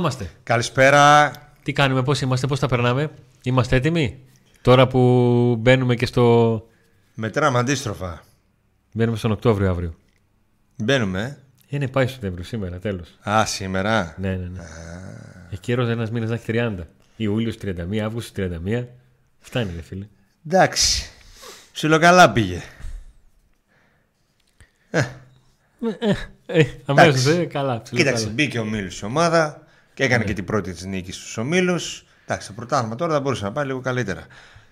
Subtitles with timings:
[0.00, 0.30] Να είμαστε.
[0.42, 1.32] Καλησπέρα.
[1.62, 3.10] Τι κάνουμε, πώς είμαστε, πώς τα περνάμε;
[3.42, 4.20] Είμαστε έτοιμοι;
[4.62, 6.66] Τώρα που μπαίνουμε και στο.
[7.14, 8.22] Μετράμε αντίστροφα.
[8.92, 9.94] Μπαίνουμε στον Οκτώβριο αύριο.
[10.76, 11.38] Μπαίνουμε.
[11.70, 13.18] Ε, ναι, πάει στο Σεπτέμβριο σήμερα, τέλος.
[13.30, 14.14] Α, σήμερα.
[14.18, 14.60] Ναι, ναι, ναι.
[15.50, 16.74] Έχει καιρός ένας μήνας να έχει 30.
[17.16, 18.86] Ιούλιος 31, Αύγουστος 31.
[19.38, 20.06] Φτάνει, ρε φίλε.
[20.46, 21.10] Εντάξει.
[21.72, 22.62] Ψιλοκαλά πήγε.
[24.90, 25.02] Ε,
[26.46, 27.82] ε, Αμέσως, ε, καλά.
[27.82, 28.34] ψηλό Κοίταξε, καλά.
[28.34, 29.59] μπήκε ομίλους η ομάδα
[30.00, 32.04] και έκανε και την πρώτη της νίκη στους ομίλους.
[32.24, 34.26] Εντάξει, το πρωτάθλημα τώρα θα μπορούσε να πάει λίγο καλύτερα.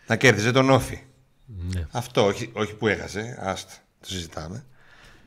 [0.07, 1.03] Να κέρδιζε τον ΟΦΗ.
[1.47, 1.87] Ναι.
[1.91, 4.65] Αυτό, όχι, όχι που έχασε, άστα, το συζητάμε.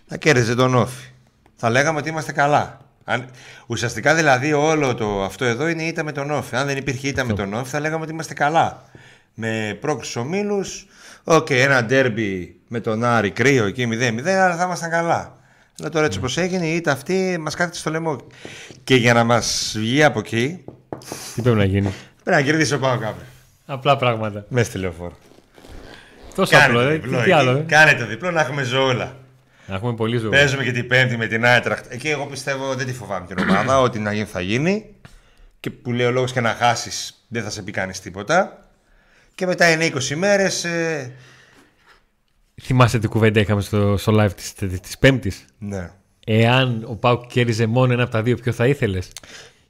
[0.08, 1.08] Να κέρδιζε τον ΟΦΗ.
[1.55, 2.80] Θα λέγαμε ότι είμαστε καλά.
[3.04, 3.30] Αν,
[3.68, 6.55] ουσιαστικά δηλαδή όλο το αυτό εδώ είναι η ήττα με τον ΟΦΗ.
[6.55, 8.84] Αν δεν υπήρχε ήττα με τον ΟΦΗ θα λέγαμε ότι είμαστε καλά.
[9.34, 10.88] Με πρόκριση ομίλους,
[11.24, 15.40] οκ, ένα ντέρμπι με τον Άρη κρύο εκεί 0-0, αλλά θα ήμασταν καλά.
[15.82, 18.18] Αλλά τώρα έτσι όπως έγινε η ήττα αυτή μας κάθεται στο λαιμό.
[18.84, 20.63] Και για να μας βγει από εκεί
[21.35, 21.93] Τι πρέπει να γίνει;
[22.24, 23.26] πρέπει να κερδίσει ο Πάο Κάπρε.
[23.65, 24.46] Απλά πράγματα.
[24.49, 25.18] Μέσα στη λεωφόρο.
[26.35, 26.91] Τόσο Κάνε απλό, το ε.
[26.91, 27.32] διπλό Τι, τι εκεί.
[27.32, 27.63] άλλο, ε.
[27.68, 29.15] Κάνε το διπλό να έχουμε ζώουλα.
[29.65, 30.29] Να έχουμε πολύ ζωή.
[30.29, 31.85] Παίζουμε και την Πέμπτη με την Άιτραχτ.
[31.90, 33.82] Εκεί εγώ πιστεύω δεν τη φοβάμαι την ομάδα.
[33.82, 34.96] Ό,τι να γίνει θα γίνει.
[35.59, 38.68] Και που λέει ο λόγος και να χάσεις δεν θα σε πει κανείς τίποτα.
[39.35, 40.63] Και μετά είναι 20 μέρες.
[40.63, 41.12] Ε...
[42.63, 45.91] Θυμάστε τι κουβέντα είχαμε στο, στο live της, της Πέμπτης; Ναι.
[46.26, 49.12] Εάν ο Πάουκ κέρδιζε μόνο ένα από τα δύο, ποιο θα ήθελες;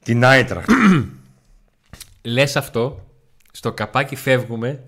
[0.04, 0.70] Την Άιτραχτ.
[2.22, 3.06] Λες αυτό,
[3.52, 4.84] στο καπάκι φεύγουμε,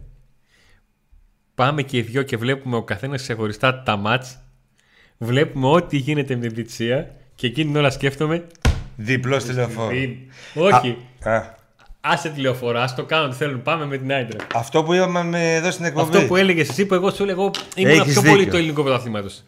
[1.55, 4.37] πάμε και οι δυο και βλέπουμε ο καθένας ξεχωριστά τα μάτς,
[5.17, 8.47] βλέπουμε ό,τι γίνεται με την Διτσία και εκείνη την ώρα σκέφτομαι
[8.95, 9.89] Διπλός στη λεωφόρο.
[9.89, 10.17] «Δι-
[10.55, 11.55] όχι, Α, α.
[12.05, 14.45] Άσε τηλεοφορά, ας το κάνουν τι θέλουν, πάμε με την Άιντρα.
[14.53, 16.15] Αυτό που είπαμε εδώ στην εκπομπή.
[16.17, 18.51] Αυτό που έλεγες εσύ που εγώ σου έλεγα, εγώ ήμουν Έχεις πιο πολύ δίκιο.
[18.51, 19.43] του ελληνικού πρωταθλήματος.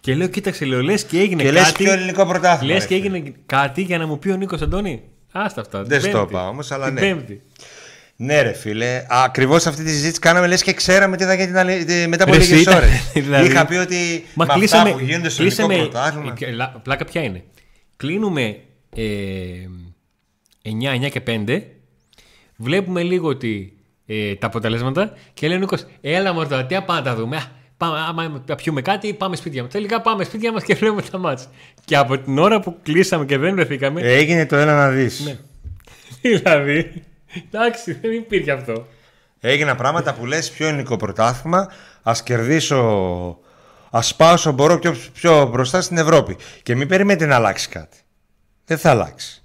[0.00, 1.82] Και λέω, κοίταξε, λέω, λες και έγινε Και λες κάτι.
[1.84, 2.74] πιο ελληνικό πρωτάθλημα.
[2.74, 3.16] Λες ρε και φίλε.
[3.16, 5.02] έγινε κάτι για να μου πει ο Νίκος Αντώνη;
[5.32, 5.78] Άστα αυτά.
[5.80, 6.32] την Δεν στο Πέμπτη.
[6.32, 7.00] είπα όμως, αλλά Την ναι.
[7.00, 7.42] Πέμπτη.
[8.16, 9.04] Ναι, ρε φίλε.
[9.08, 12.24] Ακριβώς αυτή τη συζήτηση κάναμε λες και ξέραμε τι θα γίνει την άλλη- τη- μετά
[12.24, 13.10] από Ρε, εσύ λίγες ήταν, ώρες.
[13.26, 13.46] δηλαδή.
[13.48, 14.82] Είχα πει ότι Μα με κλείσαμε.
[14.82, 16.34] αυτά που γίνονται στο ελληνικό κλείσαμε πρωτάθλημα.
[16.40, 17.42] ε, λα- πλάκα ποια είναι.
[17.96, 18.56] Κλείνουμε
[18.96, 19.02] ε,
[20.62, 21.62] 9, 9 και 5.
[22.56, 23.72] Βλέπουμε λίγο ότι,
[24.06, 27.14] ε, τα αποτελέσματα και λέει ο Νίκος, έλα μωρέ τώρα, τι να πάμε να τα
[27.14, 27.36] δούμε.
[27.36, 29.72] Α, Πάμε, άμα θα πιούμε κάτι, πάμε σπίτια μας.
[29.72, 31.48] Τελικά πάμε σπίτια μας και βλέπουμε τα μάτς.
[31.84, 35.20] Και από την ώρα που κλείσαμε και δεν βρεθήκαμε, Έγινε το ένα να δεις.
[35.20, 35.38] Ναι.
[36.30, 37.02] δηλαδή,
[37.50, 38.86] εντάξει, δεν υπήρχε αυτό.
[39.40, 41.70] Έγιναν πράγματα που λες πιο ελληνικό πρωτάθλημα.
[42.02, 43.38] Ας κερδίσω,
[43.90, 46.36] ας πάω όσο μπορώ πιο, πιο μπροστά στην Ευρώπη.
[46.62, 47.96] Και μην περιμένετε να αλλάξει κάτι.
[48.64, 49.43] Δεν θα αλλάξει.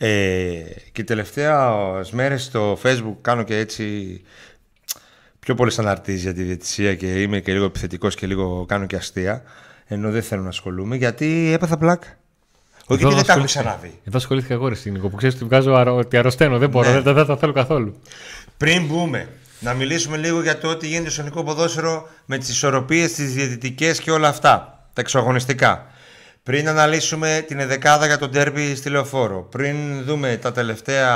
[0.00, 0.60] Ε,
[0.92, 1.74] και τελευταία
[2.10, 4.20] μέρες στο facebook κάνω και έτσι
[5.38, 8.96] πιο πολλές αναρτήσεις για τη διαιτησία και είμαι και λίγο επιθετικός και λίγο κάνω και
[8.96, 9.42] αστεία.
[9.86, 12.06] Ενώ δεν θέλω να ασχολούμαι γιατί έπαθα πλάκα.
[12.86, 14.00] Όχι Εδώ γιατί δεν τα έχω ασχολήθηκα- ξαναδεί.
[14.08, 15.96] Εδώ ασχολήθηκα εγώ ρε στην Νίκο, που ξέρεις ότι βγάζω αρο...
[15.96, 16.58] ότι αρρωσταίνω.
[16.58, 17.00] Δεν μπορώ, Ναι.
[17.00, 18.00] δεν, δεν τα θέλω καθόλου.
[18.56, 19.28] Πριν μπούμε,
[19.60, 24.00] να μιλήσουμε λίγο για το τι γίνεται στο ελληνικό ποδόσφαιρο με τις ισορροπίες, τις διαιτητικές
[24.00, 25.86] και όλα αυτά, τα εξωαγωνιστικά.
[26.48, 29.46] Πριν αναλύσουμε την εδεκάδα για τον τέρμπι στη Λεωφόρο.
[29.50, 31.08] Πριν δούμε τα τελευταία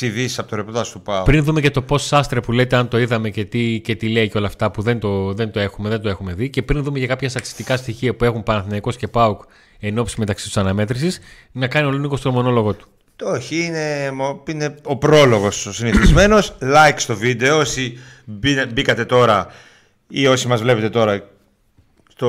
[0.00, 1.22] ειδήσει από το ρεπορτάζ του ΠΑΟ.
[1.22, 4.08] Πριν δούμε και το πώς άστρε που λέτε, αν το είδαμε και τι, και τι
[4.08, 6.50] λέει και όλα αυτά που δεν το, δεν το έχουμε, δεν το έχουμε δει.
[6.50, 9.42] Και πριν δούμε και κάποια στατιστικά στοιχεία που έχουν Παναθηναϊκός και ΠΑΟΚ
[9.80, 11.18] εν ώψη μεταξύ τους αναμέτρησης,
[11.52, 12.86] να κάνει ο Νίκο το μονόλογο του.
[13.16, 16.54] Το όχι, είναι, μο- είναι ο πρόλογος ο συνηθισμένος.
[16.60, 19.46] like στο βίντεο όσοι μπήκα- μπήκατε τώρα
[20.08, 21.22] ή όσοι μας βλέπετε τώρα
[22.16, 22.28] το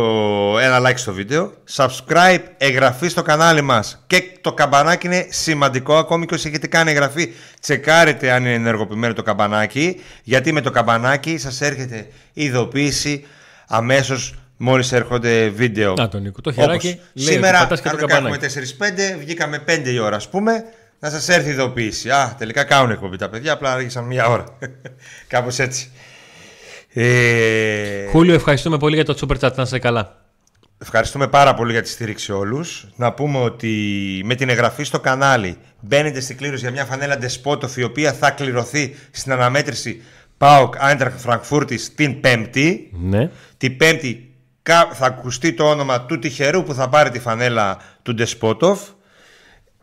[0.59, 1.53] ένα like στο βίντεο.
[1.75, 4.03] Subscribe, εγγραφή στο κανάλι μας.
[4.07, 7.33] Και το καμπανάκι είναι σημαντικό ακόμη και όσοι έχετε κάνει εγγραφή.
[7.61, 10.01] Τσεκάρετε αν είναι ενεργοποιημένο το καμπανάκι.
[10.23, 13.25] Γιατί με το καμπανάκι σας έρχεται ειδοποίηση
[13.67, 15.93] αμέσως μόλις έρχονται βίντεο.
[15.93, 19.15] Να το Νίκο, το χεράκι Όπως λέει ότι Σήμερα πατάς και το κανονικά έχουμε καμπανάκι.
[19.15, 20.63] 4-5, βγήκαμε 5 η ώρα ας πούμε.
[20.99, 22.09] Να σας έρθει ειδοποίηση.
[22.09, 24.43] Α, τελικά κάνουν εκπομπή τα παιδιά, απλά άργησαν μία ώρα.
[25.27, 25.91] Κάπως έτσι.
[26.99, 30.15] Ε, Χούλιο, ευχαριστούμε πολύ για το super chat, να είσαι καλά.
[30.77, 32.87] Ευχαριστούμε πάρα πολύ για τη στήριξη όλους.
[32.95, 33.71] Να πούμε ότι
[34.25, 38.31] με την εγγραφή στο κανάλι μπαίνετε στην κλήρωση για μια φανέλα Ντεσπότοφ η οποία θα
[38.31, 40.01] κληρωθεί στην αναμέτρηση
[40.37, 42.89] ΠΑΟΚ Άιντραχτ Φραγκφούρτης την Πέμπτη.
[42.93, 43.29] Ναι.
[43.57, 44.33] Την Πέμπτη
[44.63, 48.79] κα- θα ακουστεί το όνομα του τυχερού που θα πάρει τη φανέλα του Ντεσπότοφ.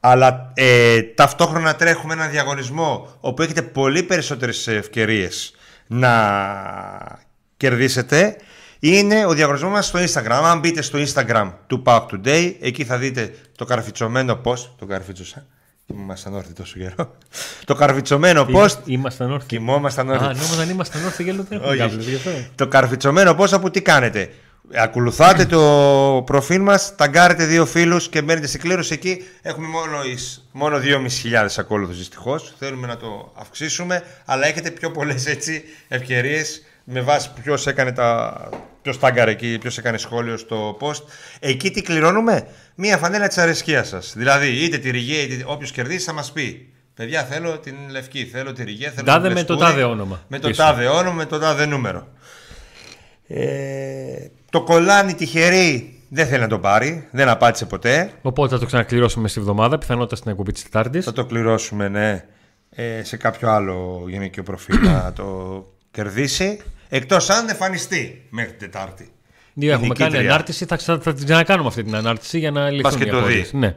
[0.01, 5.55] Αλλά ε, ταυτόχρονα τρέχουμε έναν διαγωνισμό όπου έχετε πολύ περισσότερες ευκαιρίες
[5.99, 7.19] να
[7.57, 8.37] κερδίσετε.
[8.79, 10.41] Είναι ο διαγωνισμός μας στο Instagram.
[10.45, 14.69] Αν μπείτε στο Instagram του Pauk Today, εκεί θα δείτε το καρφιτσωμένο post.
[14.79, 15.47] Το καρφίτσωσα.
[15.87, 17.17] Ήμασταν όρθιοι τόσο καιρό.
[17.65, 18.77] το καρφιτσωμένο post.
[18.85, 19.47] Ήμασταν όρθιοι.
[19.49, 20.27] Κοιμόμασταν Α, όρθιοι.
[20.43, 21.79] νόμιζα αν ήμασταν όρθιοι και λέω δεν έχω Όχι.
[21.79, 22.31] κάβλες, γι' αυτό.
[22.55, 24.31] Το καρφιτσωμένο πώ που τι κάνετε;
[24.73, 29.25] Ακολουθάτε το προφίλ μας, ταγκάρετε δύο φίλους και μπαίνετε σε κλήρωση εκεί.
[29.43, 32.55] Έχουμε μόνο, εις- μόνο 2.500 ακόλουθους δυστυχώς.
[32.59, 38.33] Θέλουμε να το αυξήσουμε, αλλά έχετε πιο πολλές έτσι ευκαιρίες με βάση ποιος έκανε τα...
[38.83, 41.03] Ποιος τάγκαρε εκεί, ποιος έκανε σχόλιο στο post.
[41.41, 44.13] Εκεί τι κληρώνουμε, μία φανέλα της αρεσκίας σας.
[44.17, 46.69] Δηλαδή, είτε τη ρηγέ, είτε όποιος κερδίσει θα μας πει.
[46.95, 50.23] Παιδιά, θέλω την λευκή, θέλω τη ρηγέ, θέλω Τάδε την με το μπεστούνι, τάδε όνομα.
[50.29, 50.63] Με το Πίσω.
[50.63, 52.09] τάδε όνομα, με το τάδε νούμερο.
[53.27, 58.11] Ε, το κολλάνι τυχερή δεν θέλει να το πάρει, δεν απάντησε ποτέ.
[58.23, 61.05] Οπότε θα το ξανακληρώσουμε στη βδομάδα, πιθανότητα στην εκπομπή της Τετάρτης.
[61.05, 62.25] Θα το κληρώσουμε, ναι,
[62.71, 65.25] ε, σε κάποιο άλλο γυναικείο προφίλ να το
[65.91, 66.61] κερδίσει.
[66.89, 69.09] Εκτός αν εμφανιστεί μέχρι την Τετάρτη.
[69.53, 70.09] Ναι, έχουμε νικήτρια.
[70.11, 73.11] κάνει ανάρτηση, θα, ξα- θα την ξανακάνουμε αυτή την ανάρτηση για να λυθούν και οι
[73.11, 73.51] το απορίες.
[73.51, 73.59] δει.
[73.59, 73.75] Ναι.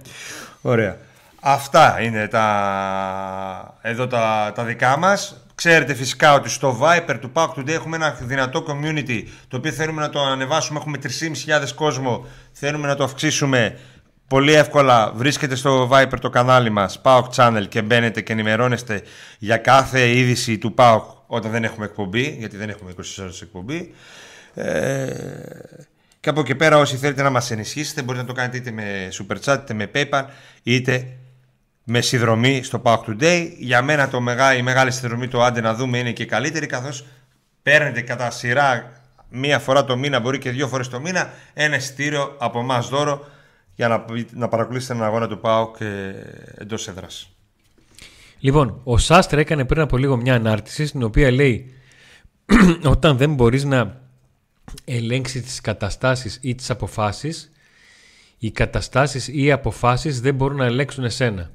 [0.61, 0.97] Ωραία.
[1.39, 5.45] Αυτά είναι τα, εδώ τα, τα δικά μας.
[5.57, 10.01] Ξέρετε φυσικά ότι στο Viper του Pack Today έχουμε ένα δυνατό community το οποίο θέλουμε
[10.01, 10.80] να το ανεβάσουμε.
[10.80, 12.25] Έχουμε 3.500 κόσμο.
[12.51, 13.77] Θέλουμε να το αυξήσουμε
[14.27, 15.12] πολύ εύκολα.
[15.15, 19.01] Βρίσκεται στο Viper το κανάλι μας PAOK Channel και μπαίνετε και ενημερώνεστε
[19.39, 23.94] για κάθε είδηση του PAOK όταν δεν έχουμε εκπομπή, γιατί δεν έχουμε 24 ώρες εκπομπή.
[24.54, 25.07] Ε,
[26.19, 29.09] και από εκεί πέρα όσοι θέλετε να μας ενισχύσετε μπορείτε να το κάνετε είτε με
[29.12, 30.24] Super Chat είτε με PayPal
[30.63, 31.18] είτε
[31.89, 33.51] με συνδρομή στο Pack Today.
[33.57, 37.06] Για μένα το μεγά, η μεγάλη συνδρομή το άντε να δούμε είναι και καλύτερη καθώς
[37.62, 38.92] παίρνετε κατά σειρά
[39.30, 43.25] μία φορά το μήνα μπορεί και δύο φορές το μήνα ένα εισιτήριο από εμάς δώρο
[43.75, 46.13] για να, να παρακολουθήσετε έναν αγώνα του ΠΑΟΚ ε,
[46.57, 47.30] εντός έδρας.
[48.40, 51.74] Λοιπόν, ο Σάστρε έκανε πριν από λίγο μια ανάρτηση στην οποία λέει
[52.95, 54.01] όταν δεν μπορείς να
[54.86, 57.51] ελέγξεις τις καταστάσεις ή τις αποφάσεις
[58.38, 61.51] οι καταστάσεις ή οι αποφάσεις δεν μπορούν να ελέγξουν εσένα.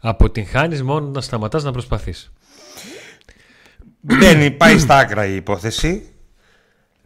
[0.00, 2.32] Αποτυγχάνεις μόνο να σταματάς να προσπαθείς.
[4.00, 6.12] Μπαίνει, πάει στα άκρα η υπόθεση.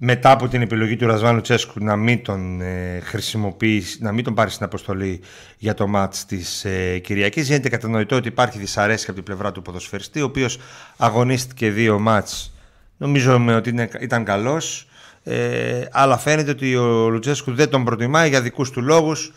[0.04, 4.34] Μετά από την επιλογή του Ρασβάνου Τσέσκου να μην τον ε, χρησιμοποιήσει, να μην τον
[4.34, 5.20] πάρει στην αποστολή
[5.58, 9.62] για το μάτς της ε, Κυριακής γίνεται κατανοητό ότι υπάρχει δυσαρέσκεια από την πλευρά του
[9.62, 10.58] ποδοσφαιριστή ο οποίος
[10.96, 12.52] αγωνίστηκε δύο μάτς
[12.96, 14.88] νομίζω με ότι είναι- ήταν καλός
[15.22, 19.32] ε, αλλά φαίνεται ότι ο Λουτσέσκου δεν τον προτιμάει για δικούς του λόγους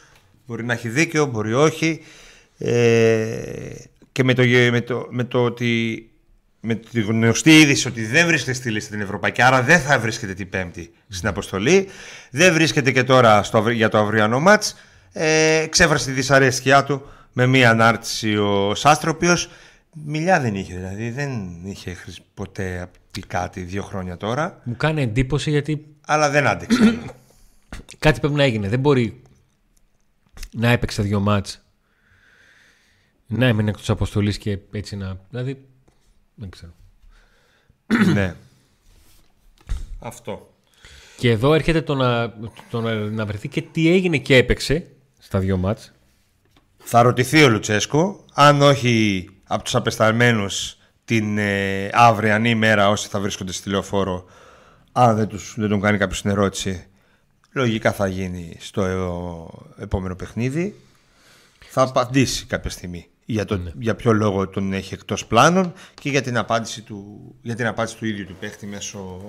[0.45, 2.01] μπορεί να έχει δίκαιο, μπορεί όχι
[2.57, 3.73] ε,
[4.11, 6.09] και με το, γε- με το, με το ότι
[6.59, 10.33] με τη γνωστή είδηση ότι δεν βρίσκεται στη λίστα την Ευρωπαϊκή, άρα δεν θα βρίσκεται
[10.33, 11.87] την Πέμπτη στην αποστολή.
[12.31, 14.75] Δεν βρίσκεται και τώρα στο, αυρι- για το αυριανό μάτς.
[15.11, 17.01] Ε, ξέφρασε τη δυσαρέσκειά του
[17.33, 19.49] με μία ανάρτηση ο Σάστρο, ο οποίος
[20.05, 21.29] μιλιά δεν είχε, δηλαδή δεν
[21.65, 26.97] είχε χρησ- ποτέ πει κάτι δύο χρόνια τώρα, Μου κάνει εντύπωση γιατί αλλά δεν άντεξε.
[27.99, 28.69] κάτι πρέπει να έγινε.
[28.69, 29.21] Δεν μπορεί
[30.51, 31.64] να έπαιξε δύο μάτς
[33.27, 35.17] να έμεινε εκτός αποστολής και έτσι να...
[35.29, 35.65] Δηλαδή,
[36.35, 36.71] δεν ξέρω.
[38.13, 38.35] ναι.
[39.99, 40.53] Αυτό.
[41.17, 42.33] Και εδώ έρχεται το να,
[42.69, 44.87] το να, να βρεθεί και τι έγινε και έπαιξε
[45.19, 45.91] στα δύο μάτς.
[46.77, 53.19] Θα ρωτηθεί ο Λουτσέσκο, αν όχι από τους απεσταλμένους την ε, αύριανή μέρα όσοι θα
[53.19, 54.25] βρίσκονται στη λεωφόρο,
[54.91, 56.87] αν δεν, τους, δεν τον κάνει κάποιος την ερώτηση,
[57.51, 58.83] λογικά θα γίνει στο
[59.77, 60.75] ε, επόμενο παιχνίδι.
[61.69, 66.21] Θα απαντήσει κάποια στιγμή για, το, για ποιο λόγο τον έχει εκτός πλάνων και για
[66.21, 69.21] την απάντηση του, για την απάντηση του ίδιου του παίχτη μέσω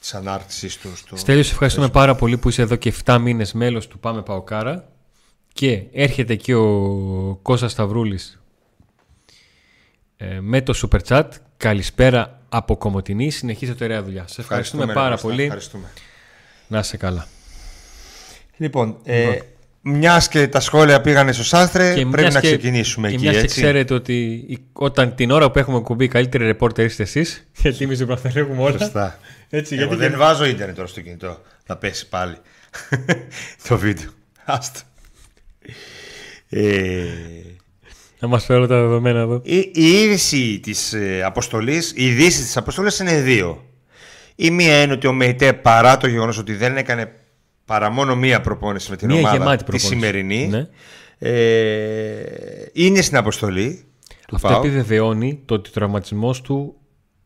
[0.00, 0.96] της ανάρτησης του.
[0.96, 1.16] Στο...
[1.16, 4.88] Στέλιος, σε ευχαριστούμε πάρα πολύ που είσαι εδώ και 7 μήνες μέλος του Πάμε Παοκάρα
[5.52, 8.40] και έρχεται και ο Κώστας Σταυρούλης
[10.16, 11.28] ε, με το Super Chat.
[11.56, 13.30] Καλησπέρα από Κομωτινή.
[13.30, 14.24] Συνεχίζετε ωραία δουλειά.
[14.28, 15.42] Σε ευχαριστούμε, ρε πάρα Κώστα, πολύ.
[15.42, 15.92] Ευχαριστούμε.
[16.66, 17.26] Να είσαι καλά.
[18.56, 19.38] Λοιπόν, ε,
[19.86, 23.36] μιας και τα σχόλια πήγανε στο Σάστρε, πρέπει μιας να και- ξεκινήσουμε και εκεί, μιας
[23.36, 23.60] και έτσι.
[23.60, 27.98] ξέρετε ότι η- όταν την ώρα που έχουμε κουμπί, καλύτεροι ρεπόρτερ είστε εσείς, γιατί εμείς
[27.98, 28.78] δεν τα έχουμε όλα.
[28.78, 29.18] Σωστά.
[29.50, 31.40] Έτσι, Εγώ γιατί δεν βάζω ίντερνετ τώρα στο κινητό.
[31.66, 32.36] Θα πέσει πάλι
[33.68, 34.08] το βίντεο.
[34.44, 34.80] Άστο.
[36.48, 37.04] Ε,
[38.18, 39.40] να μας φέρω τα δεδομένα εδώ.
[39.44, 43.64] η, η είδηση της ε, αποστολής, οι ειδήσει της αποστολής είναι δύο.
[44.36, 47.12] Η μία είναι ότι ο Μεϊτέ παρά το γεγονός ότι δεν έκανε
[47.64, 49.86] παρά μόνο μία προπόνηση με την Μία ομάδα γεμάτη τη προπόνηση.
[49.86, 50.68] σημερινή Ναι.
[51.18, 53.84] ε, είναι στην αποστολή
[54.26, 54.64] του Αυτό ΠΑΟΚ.
[54.64, 56.76] επιβεβαιώνει το ότι ο τραυματισμός του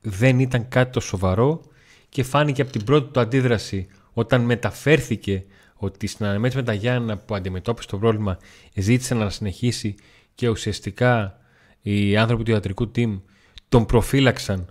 [0.01, 1.61] δεν ήταν κάτι το σοβαρό
[2.09, 7.17] και φάνηκε από την πρώτη του αντίδραση όταν μεταφέρθηκε ότι στην αναμέτρηση με τα Γιάννα
[7.17, 8.39] που αντιμετώπισε το πρόβλημα
[8.75, 9.95] ζήτησε να συνεχίσει
[10.35, 11.39] και ουσιαστικά
[11.83, 13.21] οι άνθρωποι του ιατρικού team
[13.69, 14.67] τον προφύλαξαν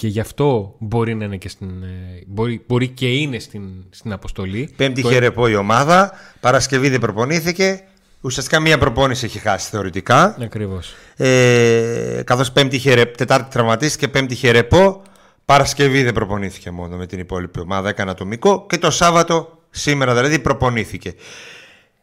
[0.00, 4.12] και γι' αυτό μπορεί να είναι και στην, ε, μπορεί, μπορεί και είναι στην, στην
[4.12, 4.72] αποστολή.
[4.76, 6.12] Πέμπτη Το- είχε ρεπό η ομάδα.
[6.40, 7.80] Παρασκευή δεν προπονήθηκε.
[8.20, 10.36] Ουσιαστικά μία προπόνηση έχει χάσει θεωρητικά.
[10.42, 10.94] Ακριβώς.
[11.16, 15.02] Ε, Καθώς Πέμπτη είχε ρε- Τετάρτη τραυματίστηκε, Πέμπτη είχε ρεπό.
[15.44, 20.38] Παρασκευή δεν προπονήθηκε μόνο με την υπόλοιπη ομάδα, έκανε ατομικό και το Σάββατο σήμερα δηλαδή
[20.38, 21.14] προπονήθηκε.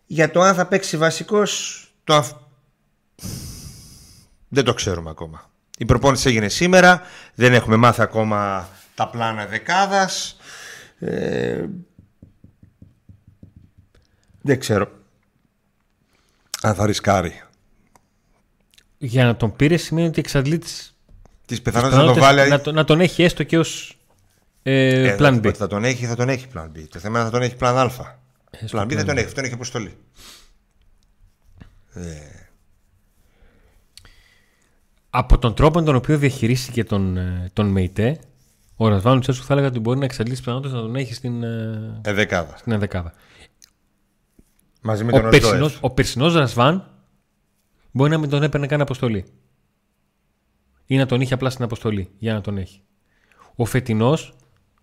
[0.06, 2.32] Για το αν θα παίξει βασικός, το αφ...
[4.48, 5.50] δεν το ξέρουμε ακόμα.
[5.77, 7.01] Η προπόνηση έγινε σήμερα,
[7.36, 10.38] δεν έχουμε μάθει ακόμα τα πλάνα δεκάδας.
[11.00, 11.65] Ε,
[14.41, 14.91] δεν ξέρω
[16.62, 17.41] αν θα ρισκάρει.
[18.98, 20.96] Για να τον πήρε σημαίνει ότι εξαντλεί τις
[21.46, 22.50] Τις πιθανότητες να τον βάλει...
[22.50, 23.98] να, το- να τον έχει έστω και ως
[24.63, 25.53] ε, Ε, plan θα- B.
[25.53, 26.84] Θα τον έχει, θα τον έχει plan B.
[26.89, 28.15] Το θέμα είναι να θα τον έχει plan Α.
[28.51, 29.17] Έστω Plan B plan δεν τον B.
[29.17, 29.98] έχει, αυτόν έχει αποστολή.
[35.20, 38.20] Από τον τρόπο με τον οποίο διαχειρίστηκε τον, ε, τον ΜΕΙΤΕ,
[38.76, 42.00] ο Ρασβάν Λουτσέσκου θα έλεγα ότι μπορεί να εξαντλήσει πιθανότητες να τον έχει στην, ε,
[42.04, 42.58] Ε, δεκάδα.
[42.58, 43.14] στην ενδεκάδα.
[44.82, 45.84] Μαζί με Ο τον περσινός, Οσδόεφ.
[45.84, 46.92] ο περσινός Ρασβάν
[47.92, 49.26] μπορεί να μην τον έπαιρνε καν αποστολή.
[50.86, 52.82] Ή να τον είχε απλά στην αποστολή για να τον έχει.
[53.56, 54.34] Ο φετινός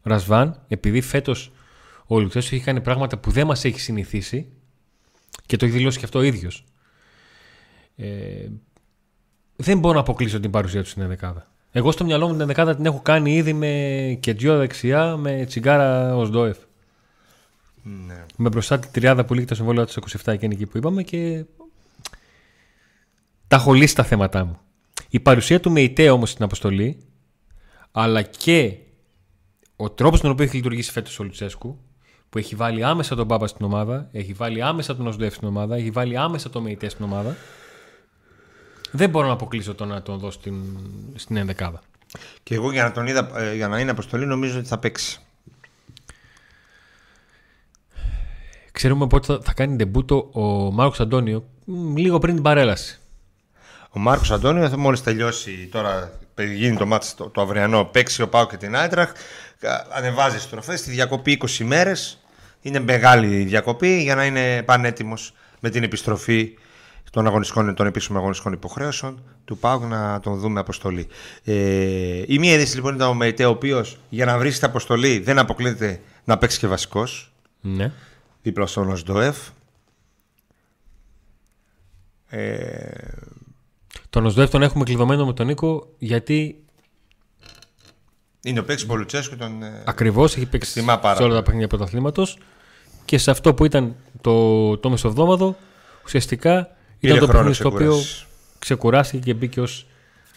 [0.02, 1.52] Ρασβάν, επειδή φέτος
[2.06, 4.52] ο Λουτσέσκου έχει κάνει πράγματα που δεν μας έχει συνηθίσει
[5.46, 6.64] και το έχει δηλώσει και αυτό ο ίδιος.
[7.96, 8.48] Ε,
[9.56, 11.46] δεν μπορώ να αποκλείσω την παρουσία του στην ενδεκάδα.
[11.72, 16.16] Εγώ στο μυαλό μου την ενδεκάδα την έχω κάνει ήδη με κεντζιό δεξιά, με τσιγκάρα
[16.16, 16.56] ως Ντόεφ.
[17.82, 18.24] Ναι.
[18.36, 21.44] Με μπροστά τη τριάδα που λύγει το συμβόλαιο του 27 εκείνη εκεί που είπαμε και
[23.48, 24.58] τα έχω λύσει τα θέματά μου.
[25.08, 26.98] Η παρουσία του με ητέ όμως στην αποστολή
[27.92, 28.76] αλλά και
[29.76, 31.78] ο τρόπος τον οποίο έχει λειτουργήσει φέτος ο Λουτσέσκου
[32.28, 35.76] που έχει βάλει άμεσα τον Μπάμπα στην ομάδα, έχει βάλει άμεσα τον Οσδεύ στην ομάδα,
[35.76, 37.36] έχει βάλει άμεσα τον Μεϊτέ στην ομάδα.
[38.96, 40.54] Δεν μπορώ να αποκλείσω το να τον δω στην,
[41.14, 41.80] στην ενδεκάδα.
[42.42, 45.20] Και εγώ για να, τον είδα, ε, για να είναι αποστολή νομίζω ότι θα παίξει.
[48.72, 52.98] Ξέρουμε πότε θα, θα κάνει ντεμπούτο ο Μάρκος Αντώνιο μ, λίγο πριν την παρέλαση.
[53.90, 56.18] Ο Μάρκος Αντώνιο θα μόλις τελειώσει τώρα
[56.54, 59.12] γίνει το μάτς το, το αυριανό παίξει ο Πάο και την Άιτραχ
[59.90, 62.18] ανεβάζει στροφές στη διακοπή 20 ημέρες
[62.60, 66.54] είναι μεγάλη η διακοπή για να είναι πανέτοιμος με την επιστροφή
[67.14, 71.06] των, αγωνιστικών, των επίσημων αγωνιστικών υποχρέωσεων του ΠΑΟΚ να τον δούμε αποστολή.
[71.44, 75.18] Ε, η μία είδηση λοιπόν ήταν ο Μεϊτέ, ο οποίος για να βρει την αποστολή
[75.18, 77.32] δεν αποκλείεται να παίξει και βασικός.
[77.60, 77.92] Ναι.
[78.42, 79.36] Δίπλα στον Οσντοεφ.
[82.28, 82.90] Ε,
[84.10, 86.64] Τον Οσδεύ τον έχουμε κλειδωμένο με τον Νίκο γιατί
[88.42, 89.36] είναι ο παίκτης Πολουτσέσκου.
[89.36, 91.44] Τον, ε, ακριβώς έχει παίξει Εκτιμά πάρα σε όλα τα πολύ.
[91.44, 92.38] παιχνίδια πρωταθλήματος
[93.04, 95.56] και σε αυτό που ήταν το, το μεσοβδόμαδο
[96.04, 96.73] ουσιαστικά πήρε
[97.06, 98.26] ήταν το χρόνο παιχνίδι στο οποίο ξεκούρασης.
[98.58, 99.86] ξεκουράστηκε και μπήκε ως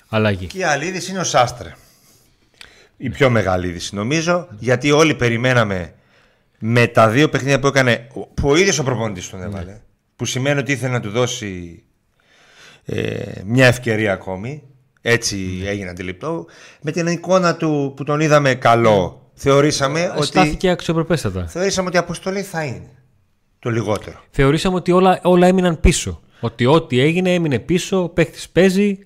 [0.10, 0.46] αλλαγή.
[0.46, 1.76] Και η άλλη είδηση είναι ο Σάστρε.
[2.98, 5.94] Η πιο μεγάλη είδηση νομίζω, γιατί όλοι περιμέναμε
[6.60, 9.82] με τα δύο παιχνίδια που έκανε, που ο ίδιος ο προπονητής τον έβαλε,
[10.16, 11.84] που σημαίνει ότι ήθελε να του δώσει
[12.86, 14.64] ε, μια ευκαιρία ακόμη,
[15.02, 16.46] έτσι έγινε αντιληπτό,
[16.82, 21.48] με την εικόνα του που τον είδαμε καλό, θεωρήσαμε ότι, Στάθηκε αξιοπρεπέστατα.
[21.48, 22.92] θεωρήσαμε ότι η αποστολή θα είναι
[23.60, 24.20] το λιγότερο.
[24.30, 26.22] Θεωρήσαμε ότι όλα, όλα έμειναν πίσω.
[26.40, 28.98] Ότι ό,τι έγινε έμεινε πίσω, ο παίχτης παίζει.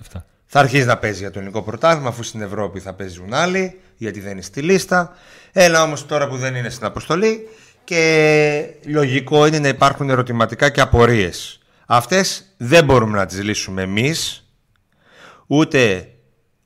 [0.00, 0.26] Αυτά.
[0.46, 4.20] Θα αρχίσει να παίζει για το ελληνικό πρωτάθλημα, αφού στην Ευρώπη θα παίζουν άλλοι, γιατί
[4.20, 5.14] δεν είναι στη λίστα.
[5.52, 7.48] Έλα όμως τώρα που δεν είναι στην αποστολή
[7.84, 11.60] και λογικό είναι να υπάρχουν ερωτηματικά και απορίες.
[11.86, 14.48] Αυτές δεν μπορούμε να τις λύσουμε εμείς,
[15.46, 16.08] ούτε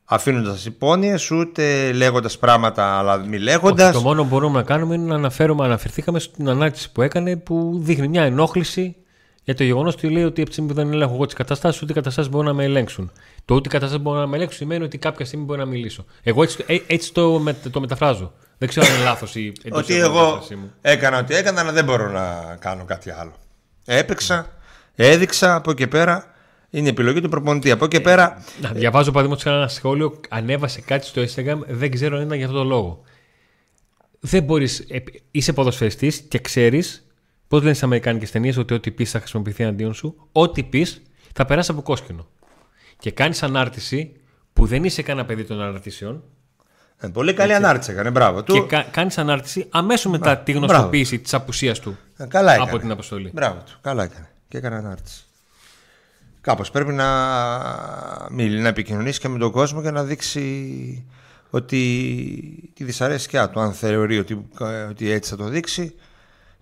[0.04, 3.84] αφήνοντας υπόνοιες, ούτε λέγοντας πράγματα αλλά μη λέγοντας.
[3.84, 7.36] Όχι, το μόνο που μπορούμε να κάνουμε είναι να αναφέρουμε, αναφερθήκαμε στην ανάρτηση που έκανε
[7.36, 8.96] που δείχνει μια ενόχληση
[9.44, 11.82] για το γεγονός ότι λέει ότι από τη στιγμή που δεν ελέγχω εγώ τις καταστάσεις,
[11.82, 13.10] ούτε οι καταστάσεις μπορούν να με ελέγξουν.
[13.44, 16.04] Το ότι οι καταστάσεις μπορούν να με ελέγξουν σημαίνει ότι κάποια στιγμή μπορεί να μιλήσω.
[16.22, 18.32] Εγώ έτσι, ε, έτσι το, με- το μεταφράζω.
[18.58, 20.72] Δεν ξέρω αν είναι λάθος ή εντός Ότι η εγώ μετάφρασή μου.
[20.80, 23.32] έκανα ό,τι έκανα, αλλά δεν μπορώ να κάνω κάτι άλλο.
[23.84, 24.50] Έπαιξα,
[24.94, 26.28] έδειξα από εκεί πέρα.
[26.70, 27.70] Είναι επιλογή του προπονητή.
[27.70, 32.16] Από εκεί πέρα Να, διαβάζω παραδείγματος χάρη ένα σχόλιο, ανέβασε κάτι στο Instagram, δεν ξέρω
[32.16, 33.00] αν ήταν για αυτόν τον λόγο.
[34.20, 34.86] Δεν μπορείς.
[35.30, 37.06] Είσαι ποδοσφαιριστής και ξέρεις,
[37.48, 40.28] πώς λένε στις Αμερικάνικες ταινίες, ότι ό,τι πεις θα χρησιμοποιηθεί εναντίον σου.
[40.32, 41.02] Ό,τι πεις
[41.34, 42.26] θα περάσει από κόσκινο.
[42.98, 44.12] Και κάνεις ανάρτηση
[44.52, 46.22] που δεν είσαι κανένα παιδί των αναρτήσεων
[46.98, 48.10] ε, πολύ καλή ανάρτηση έκανε.
[48.10, 48.52] Μπράβο του.
[48.52, 52.70] και κα, κάνεις ανάρτηση αμέσως μετά τη γνωστοποίηση της απουσίας του Ε, Καλά έκανε.
[52.70, 53.30] από την αποστολή.
[53.34, 53.78] Μπράβο του.
[53.80, 54.28] Καλά έκανε.
[54.48, 55.24] Και έκανε ανάρτηση.
[56.40, 57.08] Κάπως πρέπει να,
[58.30, 61.06] μιλ, να επικοινωνήσει και με τον κόσμο και να δείξει
[61.50, 63.60] ότι τη δυσαρέσκειά του.
[63.60, 64.46] Αν θεωρεί ότι,
[64.90, 65.94] ότι έτσι θα το δείξει,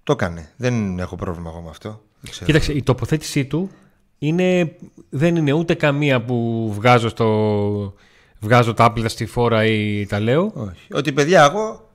[0.02, 0.52] το έκανε.
[0.56, 2.02] Δεν έχω πρόβλημα εγώ με αυτό.
[2.20, 2.46] Δεν ξέρω.
[2.46, 3.70] Κοίταξε, η τοποθέτησή του
[4.18, 4.76] είναι,
[5.08, 7.94] δεν είναι ούτε καμία που βγάζω, στο,
[8.40, 10.52] βγάζω τα άπλυτα στη φόρα ή τα λέω.
[10.54, 10.86] Όχι.
[10.92, 11.90] Ότι παιδιά εγώ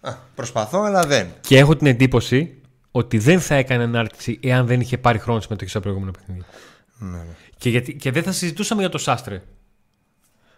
[0.00, 1.28] α, προσπαθώ αλλά δεν.
[1.40, 2.60] Και έχω την εντύπωση
[2.90, 6.44] ότι δεν θα έκανε ανάρτηση εάν δεν είχε πάρει χρόνο συμμετοχή στα προηγούμενα παιχνίδια.
[6.98, 7.34] Ναι, ναι.
[7.58, 9.42] Και, γιατί, και δεν θα συζητούσαμε για το Σάστρε.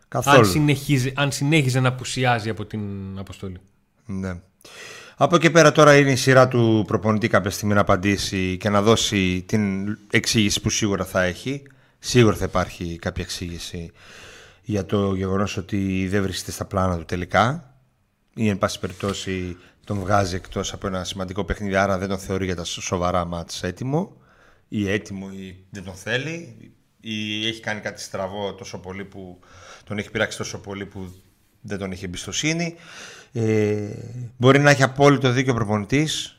[0.09, 0.39] Καθόλου.
[0.39, 2.81] Αν, συνεχίζει, αν συνέχιζε να απουσιάζει από την
[3.19, 3.61] αποστολή.
[4.07, 4.41] Ναι.
[5.21, 8.83] Από εκεί πέρα τώρα είναι η σειρά του προπονητή κάποια στιγμή να απαντήσει και να
[8.83, 11.63] δώσει την εξήγηση που σίγουρα θα έχει.
[11.99, 13.93] Σίγουρα θα υπάρχει κάποια εξήγηση
[14.63, 17.75] για το γεγονός ότι δεν βρίσκεται στα πλάνα του τελικά
[18.35, 22.45] ή εν πάση περιπτώσει τον βγάζει εκτός από ένα σημαντικό παιχνίδι άρα δεν τον θεωρεί
[22.45, 24.17] για τα σοβαρά μάτς έτοιμο
[24.69, 26.57] ή έτοιμο ή δεν τον θέλει
[27.01, 29.39] ή έχει κάνει κάτι στραβό τόσο πολύ που
[29.85, 31.13] τον έχει πειράξει τόσο πολύ που
[31.61, 32.75] δεν τον έχει εμπιστοσύνη.
[33.41, 33.89] Ε,
[34.37, 36.33] μπορεί να έχει απόλυτο δίκιο ο προπονητής.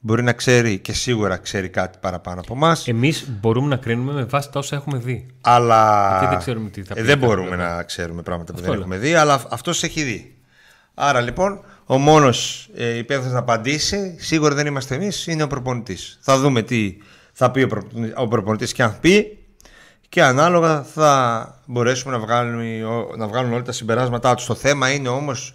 [0.00, 2.88] Μπορεί να ξέρει και σίγουρα ξέρει κάτι παραπάνω από εμάς.
[2.88, 5.26] Εμείς μπορούμε να κρίνουμε με βάση τα όσα έχουμε δει.
[5.40, 7.74] Αλλά Γιατί δεν ξέρουμε τι θα πει ε, δεν κάθε μπορούμε πλευρά.
[7.76, 8.88] να ξέρουμε πράγματα που Αυτό δεν λέω.
[8.88, 10.34] έχουμε δει, αλλά αυτός έχει δει.
[10.94, 16.18] Άρα λοιπόν, ο μόνος ε, υπεύθυνος να απαντήσει, σίγουρα δεν είμαστε εμείς, είναι ο προπονητής.
[16.22, 16.96] Θα δούμε τι
[17.32, 17.82] θα πει ο, προ,
[18.16, 19.38] ο προπονητής και αν πει,
[20.08, 22.64] και ανάλογα θα μπορέσουμε να βγάλουμε,
[23.16, 24.46] να βγάλουν όλα τα συμπεράσματά τους.
[24.46, 25.54] Το θέμα είναι όμως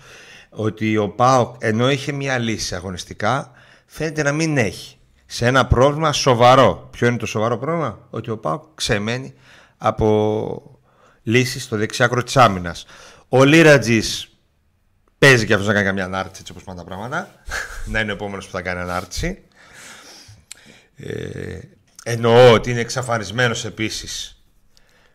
[0.50, 3.52] ότι ο ΠΑΟΚ ενώ είχε μια λύση αγωνιστικά,
[3.86, 4.98] φαίνεται να μην έχει.
[5.26, 6.88] Σε ένα πρόβλημα σοβαρό.
[6.92, 9.34] Ποιο είναι το σοβαρό πρόβλημα; Ότι ο ΠΑΟΚ ξεμένει
[9.78, 10.80] από
[11.24, 12.86] λύσεις στο δεξιάκρο της άμυνας.
[13.30, 14.38] Ο Λίρατζης
[15.18, 17.32] παίζει και αυτός να κάνει καμιά ανάρτηση έτσι όπως πάνε τα πράγματα.
[17.92, 19.44] να είναι ο επόμενος που θα κάνει ανάρτηση.
[20.96, 21.60] Ε,
[22.04, 24.44] εννοώ ότι είναι εξαφανισμένος επίσης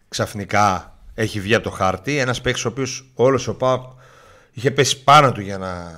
[0.09, 2.19] ξαφνικά έχει βγει από το χάρτη.
[2.19, 3.93] Ένας παίκτης ο οποίος όλος ο ΠΑΟΚ
[4.55, 5.93] είχε πέσει πάνω του για να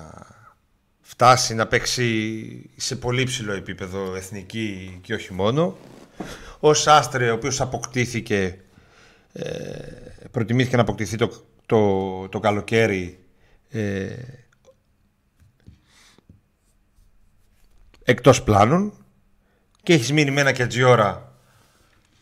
[1.01, 5.77] φτάσει να παίξει σε πολύ ψηλό επίπεδο εθνική και όχι μόνο.
[6.61, 8.59] Ο Σάστρε, ο οποίος αποκτήθηκε,
[9.33, 9.79] ε,
[10.31, 13.19] προτιμήθηκε να αποκτηθεί το, το, το καλοκαίρι
[13.69, 14.15] ε,
[18.05, 18.93] εκτός πλάνων
[19.83, 21.33] και έχεις μείνει με ένα κετζιόρα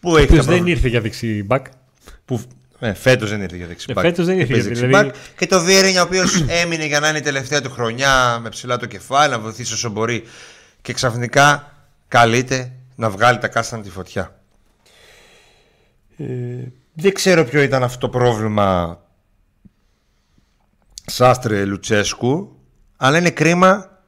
[0.00, 1.66] που έχει Ποιο τα δεν προβλήματα- ήρθε για δεξί μπακ.
[2.24, 2.42] που
[2.84, 4.04] ε, φέτος δεν ήρθε για δεξιμπάκ.
[4.04, 5.02] Ε, φέτος δεν ήρθε Παίζει για- δεξιμπάκ.
[5.02, 8.48] δηλαδή- Και το Βιερίνια, ο οποίος έμεινε για να είναι η τελευταία του χρονιά με
[8.48, 10.22] ψηλά το κεφάλι, να βοηθήσει όσο μπορεί.
[10.82, 11.72] Και ξαφνικά
[12.08, 14.38] καλείται να βγάλει τα κάστανα τη φωτιά.
[16.16, 16.24] Ε,
[16.92, 19.00] δεν ξέρω ποιο ήταν αυτό το πρόβλημα
[21.06, 22.56] Σάστρε Λουτσέσκου,
[22.96, 23.98] αλλά είναι κρίμα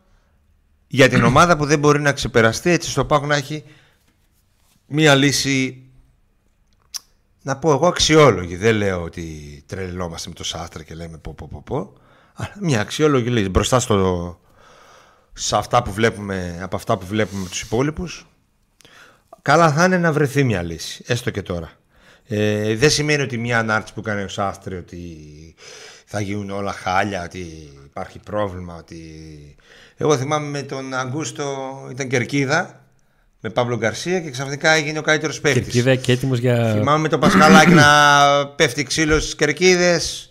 [0.86, 3.64] για την ομάδα που δεν μπορεί να ξεπεραστεί έτσι στο πάγο να έχει
[4.86, 5.85] μία λύση
[7.46, 8.56] να πω εγώ αξιόλογη.
[8.56, 9.24] Δεν λέω ότι
[9.66, 11.92] τρελόμαστε με το Σάστρε και λέμε πω πω πω πω.
[12.34, 13.48] Αλλά μια αξιόλογη λύση.
[13.48, 14.40] Μπροστά στο,
[15.32, 18.26] σε αυτά που βλέπουμε, από αυτά που βλέπουμε με τους υπόλοιπους
[19.42, 21.04] καλά θα είναι να βρεθεί μια λύση.
[21.06, 21.70] Έστω και τώρα.
[22.24, 25.16] Ε, δεν σημαίνει ότι μια ανάρτηση που κάνει ο Σάστρε ότι
[26.04, 29.00] θα γίνουν όλα χάλια, ότι υπάρχει πρόβλημα, ότι...
[29.96, 31.46] Εγώ θυμάμαι με τον Αγκούστο
[31.90, 32.85] ήταν κερκίδα
[33.40, 35.62] με Παύλο Γκαρσία και ξαφνικά έγινε ο καλύτερος παίκτης.
[35.62, 36.72] Κερκίδα και έτοιμος για.
[36.72, 37.86] Θυμάμαι το Πασχαλάκι να
[38.46, 40.30] πέφτει ξύλος στις κερκίδες.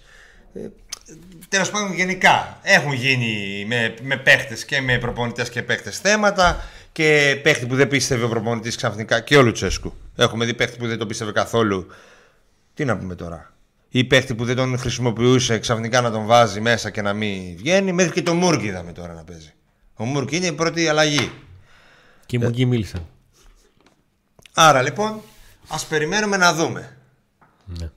[1.49, 6.63] Τέλος πάντων, γενικά έχουν γίνει με, με παίχτες και με προπονητές και παίχτες θέματα.
[6.91, 9.93] Και παίχτη που δεν πίστευε ο προπονητής ξαφνικά και ο Λουτσέσκου.
[10.15, 11.87] Έχουμε δει παίχτη που δεν τον πίστευε καθόλου.
[12.73, 13.53] Τι να πούμε τώρα;
[13.89, 17.91] Ή παίχτη που δεν τον χρησιμοποιούσε ξαφνικά να τον βάζει μέσα και να μην βγαίνει.
[17.91, 19.53] Μέχρι και το Μούργκ είδαμε τώρα να παίζει.
[19.95, 21.31] Ο Μούργκ είναι η πρώτη αλλαγή.
[22.25, 23.05] Και οι Μουγκοί μίλησαν.
[24.53, 25.21] Άρα λοιπόν,
[25.67, 26.97] ας περιμένουμε να δούμε.
[27.65, 27.89] Ναι.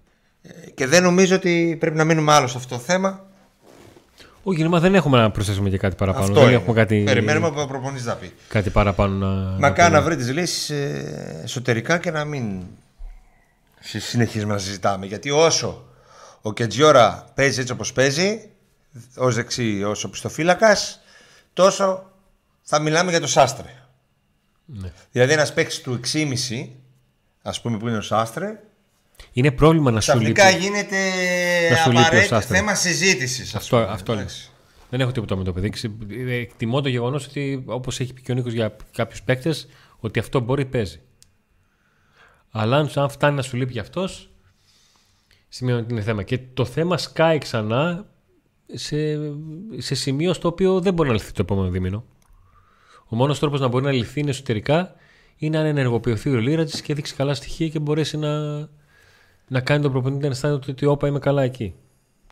[0.43, 3.27] Ε, Και δεν νομίζω ότι πρέπει να μείνουμε άλλο σε αυτό το θέμα.
[4.43, 6.25] Όχι, μα δεν έχουμε να προσθέσουμε και κάτι παραπάνω.
[6.25, 6.55] αυτό δεν είναι.
[6.59, 8.33] έχουμε κάτι, Περιμένουμε από τον προπονητής να πει.
[8.49, 9.59] κάτι παραπάνω να.
[9.59, 10.11] Μακάρι να πούμε.
[10.14, 10.71] βρει τις λύσεις
[11.43, 12.62] εσωτερικά και να μην
[13.81, 15.07] συ- συνεχίζουμε να συζητάμε.
[15.07, 15.85] Γιατί όσο
[16.43, 18.51] ο Κετζιόρα παίζει έτσι όπως παίζει,
[19.17, 20.77] ως δεξί, ω οπισθοφύλακα,
[21.53, 22.11] τόσο
[22.62, 23.78] θα μιλάμε για το Σάστρε.
[24.71, 24.93] Ναι.
[25.13, 26.69] Δηλαδή, ένας παίκτης του 6,5,
[27.43, 28.61] ας πούμε που είναι ο Σάστρε,
[29.33, 30.33] Είναι πρόβλημα να σου λείπει.
[30.33, 30.97] ξαφνικά γίνεται
[31.71, 32.57] Να σου λείπει ο απαραίτητο Σάστρε.
[32.57, 33.55] θέμα συζήτησης.
[33.55, 34.27] Αυτό, αυτό λέω.
[34.91, 35.69] Δεν έχω τίποτα με το παιδί.
[35.71, 39.69] Ξε- ε, Εκτιμώ το γεγονός ότι όπως έχει πει και ο Νίκος για κάποιους παίκτες,
[39.99, 41.01] ότι αυτό μπορεί παίζει.
[42.51, 44.31] Αλλά αν, αν φτάνει να σου λείπει γι' αυτός,
[45.49, 46.23] σημαίνει ότι είναι θέμα.
[46.23, 48.07] Και το θέμα σκάει ξανά
[48.75, 48.97] σε,
[49.77, 52.05] σε σημείο στο οποίο δεν μπορεί να λυθεί το επόμενο δίμηνο.
[53.09, 54.94] Ο μόνος τρόπος να μπορεί να λυθεί είναι εσωτερικά
[55.37, 58.59] είναι αν ενεργοποιηθεί ο Λίρατζης και δείξει καλά στοιχεία και μπορέσει να,
[59.49, 61.75] να κάνει τον προπονητή να αισθάνεται ότι όπα είμαι καλά εκεί.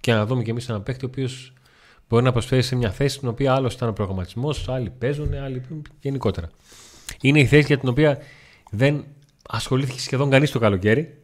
[0.00, 1.52] Και να δούμε κι εμείς έναν παίκτη ο οποίος
[2.08, 5.62] μπορεί να προσφέρει σε μια θέση στην οποία άλλο ήταν ο προγραμματισμός, άλλοι παίζουν, άλλοι
[6.00, 6.50] γενικότερα.
[7.20, 8.18] Είναι η θέση για την οποία
[8.70, 9.04] δεν
[9.48, 11.22] ασχολήθηκε σχεδόν κανείς το καλοκαίρι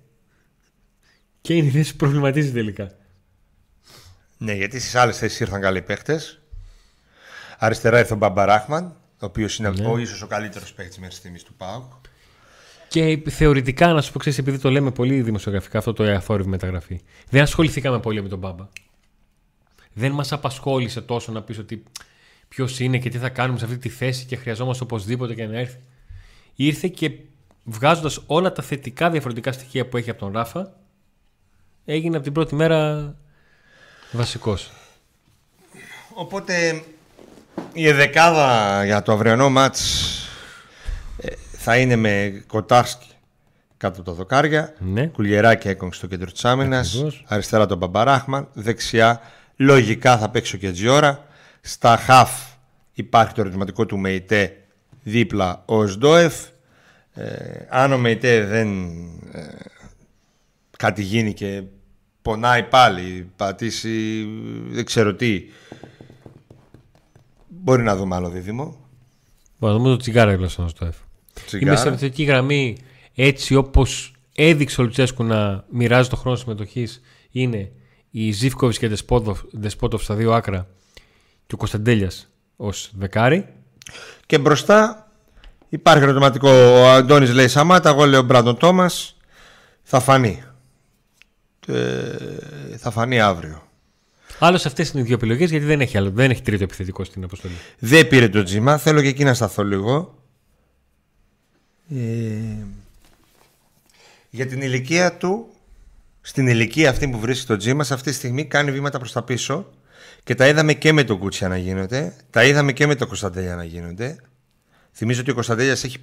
[1.41, 2.91] και είναι η θέση που προβληματίζει τελικά.
[4.39, 6.21] Ναι, γιατί στις άλλες θέσεις ήρθαν καλοί παίχτε.
[7.59, 9.87] Αριστερά ήρθε ο Μπαμπαράχμαν, ο οποίος είναι Ναι.
[9.87, 11.93] ο ίσως ο καλύτερος παίχτη μέχρι στιγμής του ΠΑΟΚ.
[12.89, 17.01] Και θεωρητικά, να σου πω, ξέρεις, επειδή το λέμε πολύ δημοσιογραφικά αυτό το εαφόρευη μεταγραφή,
[17.31, 18.69] δεν ασχοληθήκαμε πολύ με τον Μπάμπα.
[19.93, 21.83] Δεν μας απασχόλησε τόσο να πεις ότι
[22.49, 25.59] ποιος είναι και τι θα κάνουμε σε αυτή τη θέση και χρειαζόμαστε οπωσδήποτε και να
[25.59, 25.79] έρθει.
[26.55, 27.11] Ήρθε και
[27.65, 30.73] βγάζοντας όλα τα θετικά διαφορετικά στοιχεία που έχει από τον Ράφα,
[31.85, 33.15] έγινε από την πρώτη μέρα
[34.13, 34.71] βασικός.
[36.15, 36.85] Οπότε
[37.73, 40.13] η εδεκάδα για το αυριανό μάτς
[41.19, 43.07] ε, θα είναι με Κοτάρσκι
[43.77, 45.07] κάτω από τα δοκάρια, Ναι.
[45.07, 47.25] Κουλιεράκη έκογκ στο κέντρο της άμυνας, Ακριβώς.
[47.29, 49.21] αριστερά τον Μπαμπαράχμαν, δεξιά
[49.57, 51.25] λογικά θα παίξει ο Κετζιόρα,
[51.61, 52.31] στα χαφ
[52.93, 54.57] υπάρχει το ερωτηματικό του Μεϊτέ
[55.03, 56.35] δίπλα ο Σντόεφ,
[57.15, 57.27] ε,
[57.69, 58.69] αν ο Μεϊτέ δεν
[59.33, 59.41] ε,
[60.79, 61.63] κάτι γίνει και
[62.23, 64.27] πονάει πάλι, πατήσει
[64.69, 65.43] δεν ξέρω τι,
[67.63, 68.77] μπορεί να δούμε άλλο δίδυμο.
[69.59, 70.95] Μπορούμε να δούμε το τσιγάρα γλώσσα στο F.
[71.47, 71.71] Τσιγάρα.
[71.71, 72.77] Είμαι σε αυτική γραμμή
[73.15, 77.71] έτσι όπως έδειξε ο Λουτσέσκου να μοιράζει το χρόνο συμμετοχής είναι
[78.11, 78.89] η Ζήφκοβιτς και
[79.51, 80.67] Δεσπότοφ στα δύο άκρα
[81.47, 83.49] και ο Κωνσταντέλιας ως δεκάρι.
[84.27, 85.11] Και μπροστά
[85.69, 86.51] υπάρχει ερωτηματικό.
[86.51, 89.17] Ο Αντώνης λέει Σαμάτα, εγώ λέω Μπράντον Τόμας.
[89.83, 90.43] Θα φανεί.
[91.67, 93.63] Ε, θα φανεί αύριο.
[94.45, 97.25] Άλλως αυτές είναι οι δύο επιλογές γιατί δεν έχει, άλλο, δεν έχει τρίτο επιθετικό στην
[97.25, 97.55] αποστολή.
[97.79, 98.79] Δεν πήρε το τζίμα.
[98.79, 100.19] Θέλω και εκεί να σταθώ λίγο.
[101.89, 101.97] Ε,
[104.31, 105.49] για την ηλικία του,
[106.21, 109.23] στην ηλικία αυτή που βρίσκει το τζίμα, σε αυτή τη στιγμή κάνει βήματα προς τα
[109.23, 109.71] πίσω
[110.25, 112.17] και τα είδαμε και με τον Κούτσια να γίνονται.
[112.31, 114.17] Τα είδαμε και με τον Κωνσταντέλια να γίνονται.
[114.93, 115.97] Θυμίζω ότι ο Κωνσταντέλιας έχει,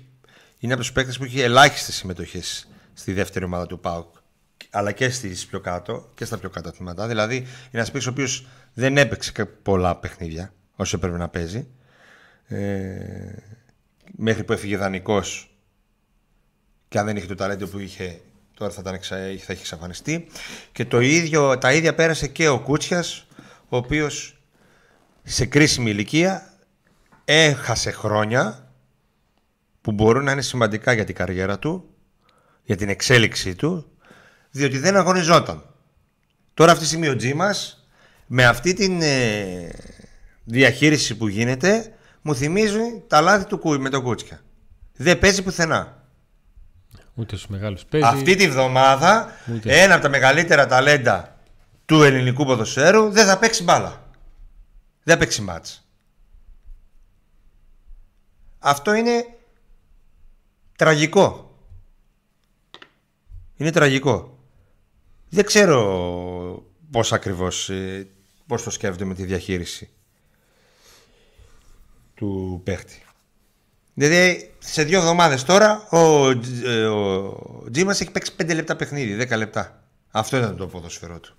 [0.59, 4.15] είναι από τους παίκτες που έχει ελάχιστες συμμετοχές στη δεύτερη ομάδα του ΠΑΟΚ
[4.69, 7.07] αλλά και στις πιο κάτω και στα πιο κάτω τμήματα.
[7.07, 11.67] Δηλαδή είναι ένας παίκτης ο οποίος δεν έπαιξε κα- πολλά παιχνίδια όσο έπρεπε να παίζει.
[12.47, 13.33] Ε,
[14.11, 15.57] μέχρι που έφυγε δανεικός
[16.87, 18.21] και αν δεν είχε το ταλέντο που είχε
[18.53, 19.15] τώρα θα, ήταν εξα...
[19.17, 20.27] θα είχε εξαφανιστεί
[20.71, 23.27] και το ίδιο, τα ίδια πέρασε και ο Κούτσιας
[23.69, 24.41] ο οποίος
[25.23, 26.53] σε κρίσιμη ηλικία
[27.25, 28.73] έχασε χρόνια
[29.81, 31.89] που μπορούν να είναι σημαντικά για την καριέρα του
[32.63, 33.91] για την εξέλιξή του
[34.51, 35.63] διότι δεν αγωνιζόταν
[36.53, 37.87] τώρα αυτή τη στιγμή ο Τζίμας
[38.27, 39.69] με αυτή την ε,
[40.43, 44.41] διαχείριση που γίνεται μου θυμίζει τα λάθη του Κου- με τον Κούτσια
[44.95, 46.03] δεν παίζει πουθενά
[47.15, 48.07] Ούτε στους μεγάλους παίζει.
[48.07, 49.81] αυτή τη βδομάδα Ούτε.
[49.81, 51.39] ένα από τα μεγαλύτερα ταλέντα
[51.85, 54.07] του ελληνικού ποδοσφαίρου δεν θα παίξει μπάλα.
[55.03, 55.87] Δεν θα παίξει μάτς.
[58.59, 59.25] Αυτό είναι
[60.75, 61.55] τραγικό.
[63.55, 64.38] Είναι τραγικό.
[65.29, 68.07] Δεν ξέρω πώς ακριβώς, ε,
[68.47, 69.89] πώς το σκέφτονται με τη διαχείριση
[72.15, 73.03] του παίχτη.
[73.93, 79.15] Δηλαδή σε δύο εβδομάδες τώρα ο, Τζ- ε, ο Τζίμας έχει παίξει 5 λεπτά παιχνίδι,
[79.29, 79.83] 10 λεπτά.
[80.11, 81.35] Αυτό ήταν το ποδοσφαιρό του.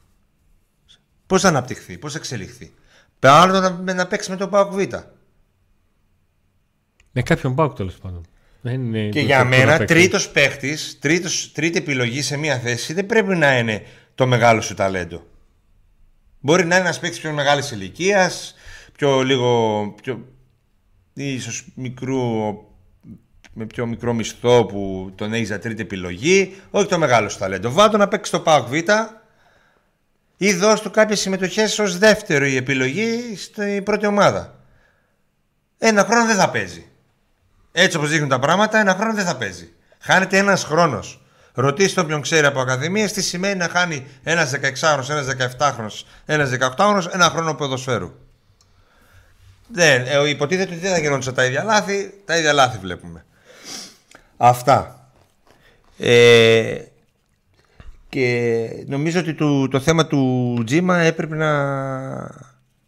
[1.26, 2.74] Πώς θα αναπτυχθεί, πώς θα εξελιχθεί.
[3.18, 4.94] Πάνω να, να παίξει με τον Πάοκ Β.
[7.12, 8.26] Με κάποιον πάω τέλος πάντων.
[8.60, 9.94] Δεν είναι Και το- για το- το μένα να παίξει.
[9.94, 10.98] τρίτος παίχτης,
[11.52, 13.82] τρίτη επιλογή σε μία θέση δεν πρέπει να είναι
[14.14, 15.26] το μεγάλο σου ταλέντο.
[16.40, 18.54] Μπορεί να είναι ένας παίκτης πιο μεγάλης ηλικίας,
[18.96, 19.94] πιο λίγο.
[20.02, 20.26] Πιο,
[21.14, 22.18] ίσως μικρού,
[23.52, 26.54] με πιο μικρό μισθό που τον έχεις για τρίτη επιλογή.
[26.70, 27.70] Όχι το μεγάλο σου ταλέντο.
[27.70, 28.72] Βάτο να παίξει το ΠΑΟΚ Β
[30.36, 34.64] ή δώσ' του κάποιες συμμετοχές ως δεύτερη επιλογή στην πρώτη ομάδα.
[35.78, 36.84] Ένα χρόνο δεν θα παίζει.
[37.72, 39.72] Έτσι όπως δείχνουν τα πράγματα, ένα χρόνο δεν θα παίζει.
[40.00, 41.22] Χάνεται ένας χρόνος.
[41.54, 47.06] Ρωτήστε όποιον ξέρει από ακαδημίες τι σημαίνει να χάνει ένας 16χρονος, ένας 17χρονος, ένας 18χρονος
[47.12, 48.12] ένα χρόνο ποδοσφαίρου.
[49.72, 53.24] Δεν, ε, υποτίθεται ότι δεν θα γινόντουσαν τα ίδια λάθη, τα ίδια λάθη βλέπουμε.
[54.36, 55.10] Αυτά.
[55.98, 56.76] Ε,
[58.08, 61.50] και νομίζω ότι το, το θέμα του Τζίμα έπρεπε να,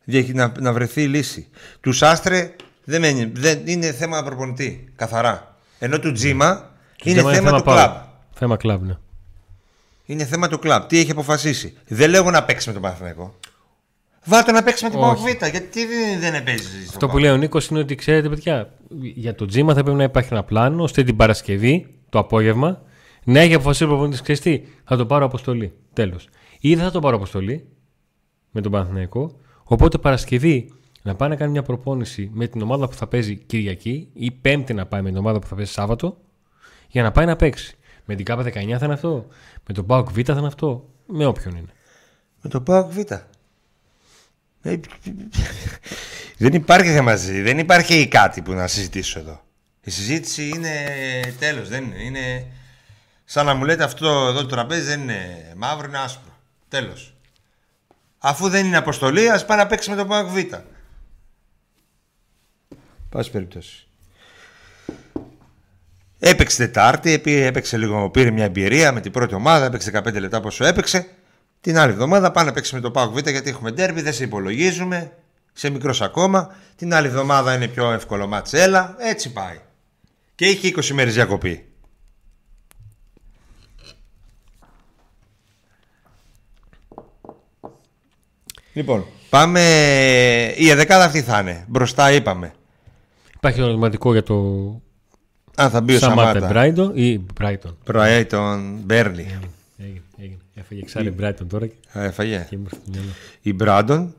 [0.04, 1.48] διαχει- να, να βρεθεί λύση.
[1.80, 5.56] Τους Σάστρε δεν, μένει- δεν είναι θέμα προπονητή, καθαρά.
[5.78, 7.74] Ενώ του Τζίμα Του είναι Τζέμα θέμα, του πάω.
[7.74, 7.94] κλαμπ.
[8.34, 8.96] Θέμα κλαμπ, ναι.
[10.06, 10.82] Είναι θέμα του κλαμπ.
[10.86, 11.76] Τι έχει αποφασίσει.
[11.86, 13.34] Δεν λέγω να παίξει με τον Παναθηναϊκό.
[14.24, 15.22] Βάλτε να παίξει με την Όχι.
[15.22, 15.46] Παοκ Β.
[15.50, 16.62] Γιατί δεν, δεν παίζει.
[16.62, 17.20] στο Αυτό που ΠΑΟΚ.
[17.20, 18.72] λέει ο Νίκος είναι ότι ξέρετε, παιδιά,
[19.14, 22.82] για το τζίμα θα πρέπει να υπάρχει ένα πλάνο ώστε την Παρασκευή, το απόγευμα,
[23.24, 25.72] να έχει αποφασίσει ο προπονητής ξέρεις τι, θα το πάρω αποστολή.
[25.92, 26.28] Τέλος.
[26.60, 27.64] Ή δεν θα το πάρω αποστολή
[28.50, 29.36] με τον Παναθηναϊκό.
[29.62, 34.08] Οπότε Παρασκευή να πάει να κάνει μια προπόνηση με την ομάδα που θα παίζει Κυριακή
[34.12, 36.18] ή Πέμπτη να πάει με την ομάδα που θα παίζει Σάββατο
[36.88, 37.76] για να πάει να παίξει.
[38.04, 39.26] Με την ΚΑΠΑ 19 θα είναι αυτό.
[39.66, 40.88] Με τον ΠΑΟΚ Β θα είναι αυτό.
[41.06, 41.72] Με όποιον είναι.
[42.42, 42.98] Με τον Πάοκ Β.
[44.62, 44.80] Ε,
[46.36, 47.40] Δεν υπάρχει θέμα μαζί.
[47.40, 49.44] Δεν υπάρχει κάτι που να συζητήσω εδώ.
[49.84, 50.70] Η συζήτηση είναι
[51.38, 52.02] τέλος, δεν είναι.
[52.02, 52.46] είναι.
[53.24, 56.38] Σαν να μου λέτε αυτό εδώ το τραπέζι δεν είναι μαύρο, είναι άσπρο.
[56.68, 57.16] Τέλος.
[58.18, 60.36] Αφού δεν είναι αποστολή, ας πάει να παίξει με το ΠΑΟΚ Β.
[63.12, 63.86] Πάση περιπτώσει.
[66.18, 70.64] Έπαιξε Τετάρτη, έπαιξε λίγο, πήρε μια εμπειρία με την πρώτη ομάδα, έπαιξε 15 λεπτά πόσο
[70.64, 71.06] έπαιξε.
[71.60, 74.24] Την άλλη εβδομάδα πάνε να παίξει με το ΠΑΟΚ Β γιατί έχουμε ντέρμπι, δεν σε
[74.24, 75.12] υπολογίζουμε,
[75.52, 76.54] σε μικρός ακόμα.
[76.76, 79.60] Την άλλη εβδομάδα είναι πιο εύκολο ματσέλα, έτσι πάει.
[80.34, 81.66] Και είχε 20 μέρες διακοπή.
[88.72, 89.60] Λοιπόν, πάμε.
[90.56, 91.64] Η εδεκάδα αυτή θα είναι.
[91.68, 92.52] Μπροστά είπαμε.
[93.42, 94.34] Υπάρχει το ερωτηματικό για το.
[95.56, 96.46] Αν θα μπει ο Σαμάτε Σαμάτα.
[96.46, 97.76] Μπράιντον ή Μπράιτον.
[97.86, 99.38] Brighton, Μπέρλι.
[99.78, 100.38] Έγινε, έγινε.
[100.54, 102.46] Έφαγε ξάρι Μπράιτον τώρα και Έφαγε.
[102.48, 103.08] και ήμουν στο μυαλό.
[103.42, 104.14] Η Μπράντον.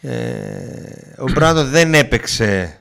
[0.00, 2.80] Ε, ο Μπράντον δεν έπαιξε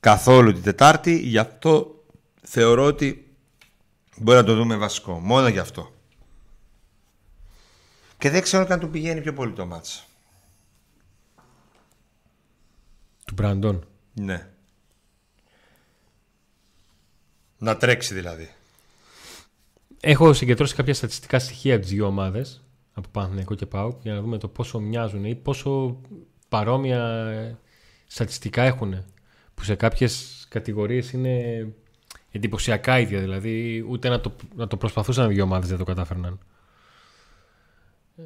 [0.00, 2.04] καθόλου την Τετάρτη, γι' αυτό
[2.42, 3.34] θεωρώ ότι
[4.16, 5.12] μπορεί να το δούμε βασικό.
[5.12, 5.92] Μόνο γι' αυτό.
[8.18, 10.06] Και δεν ξέρω καν του πηγαίνει πιο πολύ το μάτς.
[13.24, 13.86] Του Μπραντον.
[14.14, 14.48] Ναι.
[17.58, 18.50] Να τρέξει δηλαδή.
[20.00, 24.20] Έχω συγκεντρώσει κάποια στατιστικά στοιχεία από τις δύο ομάδες, από Παναθηναϊκό και ΠΑΟΚ, για να
[24.20, 26.00] δούμε το πόσο μοιάζουν ή πόσο
[26.48, 27.58] παρόμοια ε,
[28.06, 29.04] στατιστικά έχουν.
[29.54, 31.66] Που σε κάποιες κατηγορίες είναι
[32.30, 33.20] εντυπωσιακά ίδια.
[33.20, 36.38] Δηλαδή, ούτε να το, να το προσπαθούσαν οι δύο ομάδες δεν το κατάφερναν.
[38.16, 38.22] Ε,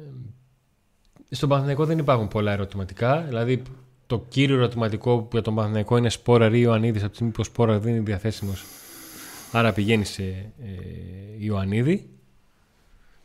[1.29, 3.21] Στον Παναθηναϊκό δεν υπάρχουν πολλά ερωτηματικά.
[3.21, 3.61] Δηλαδή,
[4.07, 7.39] το κύριο ερωτηματικό που για τον Παναθηναϊκό είναι Σπόρα ή Ιωαννίδης από τη στιγμή που
[7.41, 8.63] ο Σπόρα δεν είναι διαθέσιμος.
[9.51, 10.51] Άρα πηγαίνει σε ε,
[11.37, 12.09] Ιωαννίδη.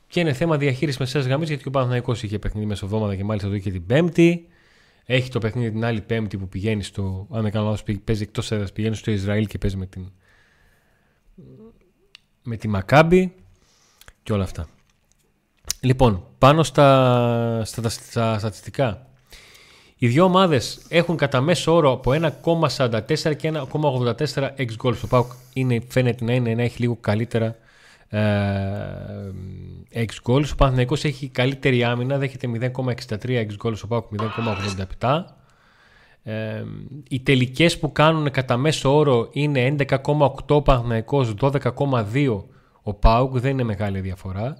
[0.06, 3.54] Και είναι θέμα διαχείρισης μεσαίας γραμμής γιατί ο Παναθηναϊκός είχε παιχνίδι μεσοβδόμαδα και μάλιστα το
[3.54, 4.46] είχε την Πέμπτη.
[5.04, 7.26] Έχει το παιχνίδι την άλλη Πέμπτη που πηγαίνει στο.
[7.30, 10.10] Αν δεν κάνω λάθος, παίζει εκτός έδρας, πηγαίνει στο Ισραήλ και παίζει με την.
[12.42, 13.34] με τη Μακάμπη
[14.22, 14.68] και όλα αυτά.
[15.80, 19.11] Λοιπόν, πάνω στα, στα, στα στατιστικά.
[20.02, 22.12] Οι δύο ομάδες έχουν κατά μέσο όρο από
[22.46, 25.00] 1,44 και 1,84 ex goals.
[25.04, 27.56] Ο Πάουκ είναι, φαίνεται να, είναι, να έχει λίγο καλύτερα
[28.08, 28.20] ε,
[29.94, 30.44] ex goals.
[30.52, 33.78] Ο Παναθηναϊκός έχει καλύτερη άμυνα, δέχεται 0,63 ex goals.
[33.84, 34.04] Ο Πάουκ
[34.98, 35.22] 0,87.
[36.22, 36.64] Ε,
[37.08, 42.42] οι τελικές που κάνουν κατά μέσο όρο είναι 11,8 ο Παναθηναϊκός, 12,2
[42.82, 43.38] ο Πάουκ.
[43.38, 44.56] Δεν είναι μεγάλη διαφορά.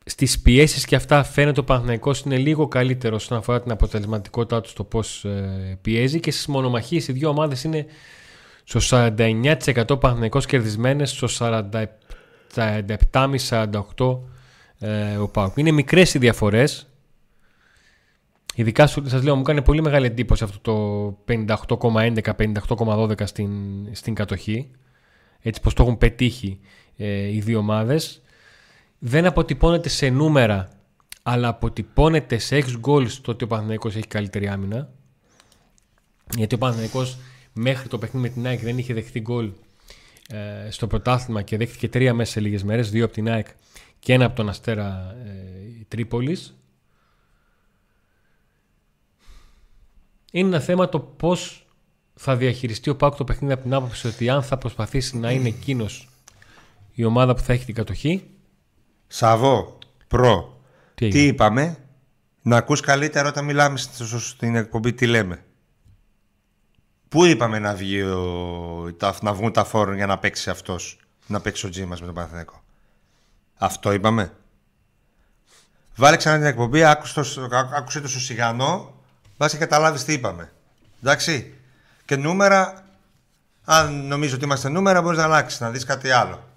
[0.06, 4.70] Στις πιέσεις και αυτά φαίνεται ο Παναθηναϊκός είναι λίγο καλύτερος όσον αφορά την αποτελεσματικότητά του
[4.70, 5.26] στο πώς
[5.82, 7.86] πιέζει και στις μονομαχίες οι δύο ομάδες είναι
[8.64, 11.28] στο 49% ο Παναθηναϊκός κερδισμένες, στο
[12.54, 14.20] 47,5-48%
[14.80, 15.58] ε, ο Πάουκ.
[15.58, 16.88] Είναι μικρές οι διαφορές.
[18.56, 23.52] Ειδικά σας λέω, μου κάνει πολύ μεγάλη εντύπωση αυτό το 58,11-58,12 στην,
[23.92, 24.72] στην κατοχή.
[25.42, 26.60] Έτσι πως το έχουν πετύχει
[26.98, 28.23] ε, οι δύο ομάδες
[29.06, 30.70] δεν αποτυπώνεται σε νούμερα,
[31.24, 34.90] αλλά αποτυπώνεται σε ex goals το ότι ο Παναθηναϊκός έχει καλύτερη άμυνα.
[36.36, 37.18] Γιατί ο Παναθηναϊκός
[37.54, 39.52] μέχρι το παιχνίδι με την ΑΕΚ δεν είχε δεχτεί γκολ
[40.28, 43.48] ε, στο πρωτάθλημα και δέχτηκε τρία μέσα σε λίγες μέρες, δύο από την ΑΕΚ
[44.00, 46.58] και ένα από τον Αστέρα ε, Τρίπολης.
[50.32, 51.68] Είναι ένα θέμα το πώς
[52.14, 55.48] θα διαχειριστεί ο Πάκου το παιχνίδι από την άποψη ότι αν θα προσπαθήσει να είναι
[55.48, 56.10] εκείνος
[56.94, 58.28] η ομάδα που θα έχει την κατοχή
[59.16, 60.60] Σαβό, προ.
[60.96, 61.78] Τι, Τι είπαμε,
[62.42, 65.44] να ακούς καλύτερα όταν μιλάμε στο- στην εκπομπή τι λέμε.
[67.10, 71.40] Πού είπαμε να, βγει ο, τα, να βγουν τα φόρων για να παίξει αυτός, να
[71.42, 72.64] παίξει ο Τζίμας με τον Παναθηναϊκό;
[73.58, 74.34] Αυτό είπαμε.
[75.96, 78.94] Βάλε ξανά την εκπομπή, άκουσε το, ά- άκουσε το στο σιγανό,
[79.38, 80.52] βάσει καταλάβεις τι είπαμε.
[81.02, 81.54] Εντάξει.
[82.06, 82.86] Και νούμερα,
[83.66, 86.48] αν νομίζω ότι είμαστε νούμερα, μπορείς να αλλάξεις, να δεις κάτι άλλο.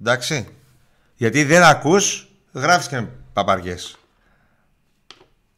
[0.00, 0.48] Εντάξει.
[1.14, 3.96] Γιατί δεν ακούς, γράφεις και παπαριές.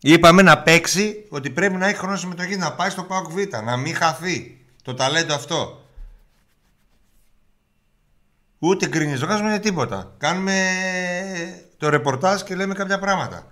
[0.00, 3.76] Είπαμε να παίξει ότι πρέπει να έχει χρόνο συμμετοχής, να πάει στο ΠΑΟΚ Β, να
[3.76, 5.86] μην χαθεί το ταλέντο αυτό.
[8.58, 10.14] Ούτε γκρίνιες, δεν κάνουμε τίποτα.
[10.18, 10.70] Κάνουμε
[11.76, 13.46] το ρεπορτάζ και λέμε κάποια πράγματα.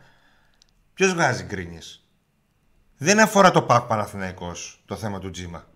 [0.94, 2.04] Ποιος βγάζει γκρίνιες.
[2.96, 5.66] δεν αφορά το ΠΑΚ Παναθηναϊκός το θέμα του Τζίμα.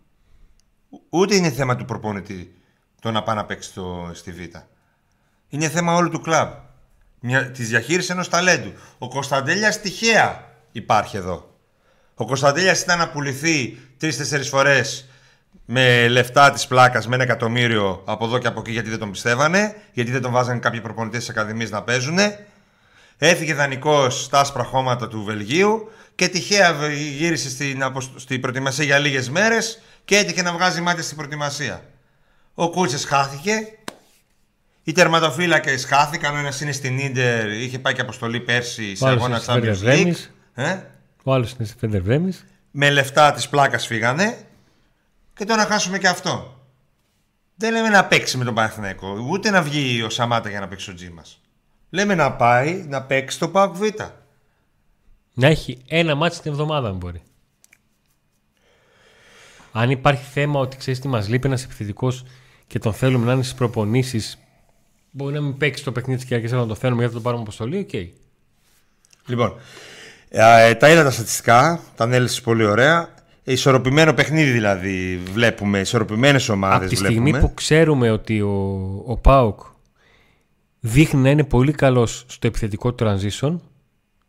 [1.08, 2.62] Ούτε είναι θέμα του προπονητή
[3.00, 4.38] το να πάει να παίξει το, στη Β.
[5.48, 6.50] Είναι θέμα όλου του κλαμπ.
[7.52, 8.72] Της διαχείρισης ενός ταλέντου.
[8.98, 11.56] Ο Κωνσταντέλιας τυχαία υπάρχει εδώ.
[12.14, 15.08] Ο Κωνσταντέλιας ήταν να πουληθεί τρει-τέσσερι φορές
[15.64, 19.10] με λεφτά της πλάκας με ένα εκατομμύριο από εδώ και από εκεί γιατί δεν τον
[19.10, 22.18] πιστεύανε, γιατί δεν τον βάζανε κάποιοι προπονητές της Ακαδημίας να παίζουν.
[23.18, 27.82] Έφυγε δανεικός στα άσπρα χώματα του Βελγίου και τυχαία γύρισε στην,
[28.16, 31.82] στην προετοιμασία για λίγες μέρες και έτυχε να βγάζει μάτια στην προετοιμασία.
[32.54, 33.52] Ο Κούτσε χάθηκε.
[34.88, 36.34] Οι τερματοφύλακες χάθηκαν.
[36.34, 40.14] Ο ένας είναι στην ντερ, είχε πάει και αποστολή πέρσι σε αγώνα Champions League.
[40.54, 40.80] Ε;
[41.22, 42.32] Ο άλλος είναι στη Φέντερ Βρέμι.
[42.70, 44.38] Με λεφτά της πλάκας φύγανε.
[45.34, 46.62] Και τώρα να χάσουμε και αυτό.
[47.54, 50.90] Δεν λέμε να παίξει με τον Παναθηναϊκό, ούτε να βγει ο Σαμάτα για να παίξει
[50.90, 51.22] ο Τζί μα.
[51.90, 53.82] Λέμε να πάει να παίξει το ΠΑΟΚ Β.
[55.34, 57.22] Να έχει ένα μάτι την εβδομάδα, αν μπορεί.
[59.72, 62.24] Αν υπάρχει θέμα ότι ξέρεις τι μας λείπει ένας επιθετικός
[62.66, 64.38] και τον θέλουμε να είναι στις προπονήσεις,
[65.18, 67.78] μπορεί να μην παίξει το παιχνίδι της Κυριακής, να το θέλουμε γιατί το πάρουμε αποστολή.
[67.78, 67.88] OK.
[67.92, 68.08] Okay.
[69.26, 69.54] Λοιπόν,
[70.28, 73.14] ε, τα είδα τα στατιστικά, τα ανέλυσε πολύ ωραία.
[73.44, 76.78] Ισορροπημένο παιχνίδι δηλαδή βλέπουμε, ισορροπημένες ομάδες.
[76.78, 79.60] Από τη στιγμή που ξέρουμε ότι ο, ο Πάουκ
[80.80, 83.56] δείχνει να είναι πολύ καλός στο επιθετικό transition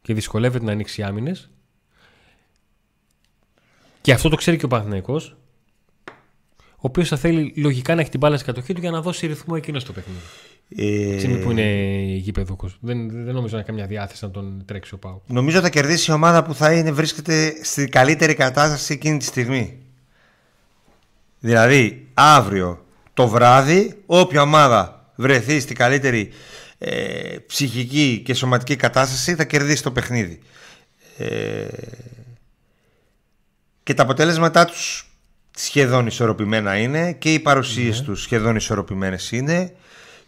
[0.02, 1.49] και δυσκολεύεται να ανοίξει άμυνες.
[4.02, 5.38] Και αυτό το ξέρει και ο Παναθηναϊκός
[6.82, 9.28] ο οποίος θα θέλει λογικά να έχει την μπάλα στην κατοχή του για να δώσει
[9.28, 10.19] ρυθμό εκείνος στο παιχνίδι.
[10.75, 11.39] Ε...
[11.43, 12.69] που είναι γηπεδούκο.
[12.79, 15.21] Δεν, δεν νομίζω να έχει καμιά διάθεση να τον τρέξει ο Πάου.
[15.27, 19.77] Νομίζω θα κερδίσει η ομάδα που θα είναι, βρίσκεται στη καλύτερη κατάσταση εκείνη τη στιγμή.
[21.39, 26.29] Δηλαδή, αύριο το βράδυ, όποια ομάδα βρεθεί στη καλύτερη
[26.77, 30.39] ε, ψυχική και σωματική κατάσταση θα κερδίσει το παιχνίδι.
[31.17, 31.67] Ε,
[33.84, 35.10] και τα αποτέλεσματά τους
[35.58, 38.05] σχεδόν ισορροπημένα είναι και οι παρουσίες ναι.
[38.05, 39.73] τους σχεδόν ισορροπημένες είναι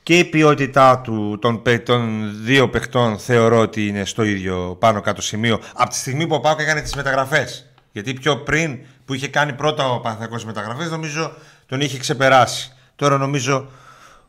[0.04, 5.22] και η ποιότητά του των, των δύο παιχτών θεωρώ ότι είναι στο ίδιο πάνω κάτω
[5.22, 7.72] σημείο από τη στιγμή που ο Πάουκ έκανε τις μεταγραφές.
[7.92, 11.34] Γιατί πιο πριν που είχε κάνει πρώτα ο Παναθηναϊκός μεταγραφές νομίζω
[11.66, 12.72] τον είχε ξεπεράσει.
[12.96, 13.68] Τώρα νομίζω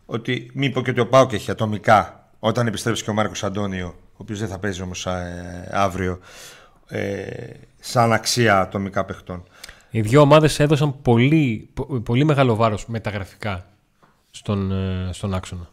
[0.06, 4.16] ότι μήπω και ότι ο Πάουκ έχει ατομικά όταν επιστρέψει και ο Μάρκος Αντώνιο ο
[4.16, 6.18] οποίος δεν θα παίζει όμως ε, αύριο
[6.88, 7.22] ε,
[7.80, 9.42] σαν αξία ατομικά παιχτών.
[9.90, 11.68] Οι δύο ομάδες έδωσαν πολύ,
[12.04, 13.66] πολύ μεγάλο βάρος μεταγραφικά
[14.34, 15.68] στον, ε, στον άξονα.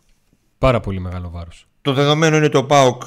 [0.58, 1.68] Πάρα πολύ μεγάλο βάρος.
[1.82, 3.04] Το δεδομένο είναι το ΠΑΟΚ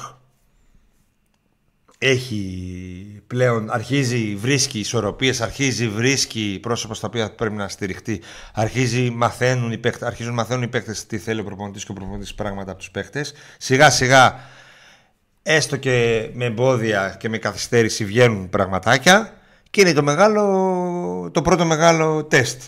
[1.97, 8.21] έχει πλέον, αρχίζει, βρίσκει ισορροπίες, αρχίζει, βρίσκει πρόσωπα στα οποία πρέπει να στηριχτεί,
[8.53, 12.33] αρχίζει, μαθαίνουν οι παίκτες, αρχίζουν μαθαίνουν οι παίκτες τι θέλει ο προπονητής και ο προπονητής
[12.33, 13.33] πράγματα από τους παίκτες.
[13.57, 14.39] Σιγά σιγά,
[15.43, 19.33] έστω και με εμπόδια και με καθυστέρηση βγαίνουν πραγματάκια
[19.69, 22.61] και είναι το, μεγάλο, το πρώτο μεγάλο τεστ.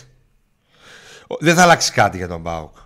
[1.40, 2.76] Δεν θα αλλάξει κάτι για τον Μπάουκ.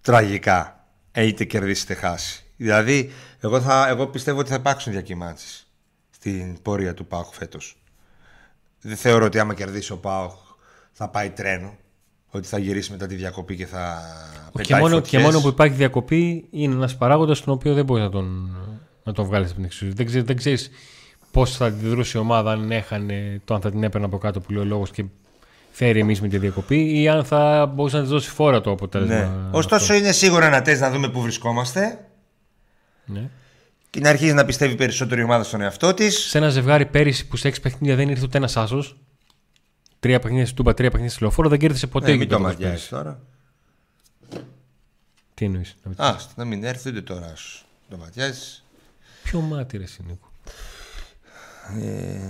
[0.00, 0.86] Τραγικά.
[1.14, 2.44] Είτε κερδίσει είτε χάσει.
[2.56, 5.70] Δηλαδή, εγώ, θα, εγώ πιστεύω ότι θα υπάρξουν διακυμάνσεις
[6.10, 7.82] στην πορεία του Πάουκ φέτος.
[8.80, 10.32] Δεν θεωρώ ότι άμα κερδίσει ο Πάουκ
[10.92, 11.76] θα πάει τρένο.
[12.30, 14.02] Ότι θα γυρίσει μετά τη διακοπή και θα
[14.62, 18.10] και μόνο, και μόνο που υπάρχει διακοπή είναι ένας παράγοντας τον οποίο δεν μπορεί να
[18.10, 18.56] τον,
[19.04, 19.92] να τον βγάλεις από την εξουσία.
[19.94, 20.70] Δεν, δεν ξέρεις
[21.30, 24.52] πώς θα αντιδρούσε η ομάδα αν έχανε το αν θα την έπαιρνε από κάτω που
[24.52, 25.04] λέει ο λόγος και
[25.70, 29.14] φέρει εμείς με τη διακοπή ή αν θα μπορούσε να της δώσει φόρα το αποτέλεσμα.
[29.14, 29.28] Ναι.
[29.50, 32.04] Ωστόσο, είναι σίγουρα ένα τεστ να δούμε πού βρισκόμαστε.
[33.04, 33.28] Ναι.
[33.90, 36.18] Και να αρχίσει να πιστεύει περισσότερο η ομάδα στον εαυτό της.
[36.18, 38.96] Σε ένα ζευγάρι πέρυσι που σε έξι παιχνίδια δεν ήρθε ούτε ένας άσος.
[40.00, 42.10] Τρία παιχνίδια στην Τούμπα, τρία παιχνίδια στη Λεωφόρο, δεν κέρδισε ποτέ.
[42.10, 43.20] Ναι, μην το μαγιάζεις τώρα.
[45.34, 45.76] Τι εννοείς.
[45.96, 47.32] Α, να μην έρθει ούτε τώρα.
[47.88, 48.62] Το ματιάζει.
[49.22, 49.84] Ποιο μάτι, ρε
[51.80, 52.20] ε,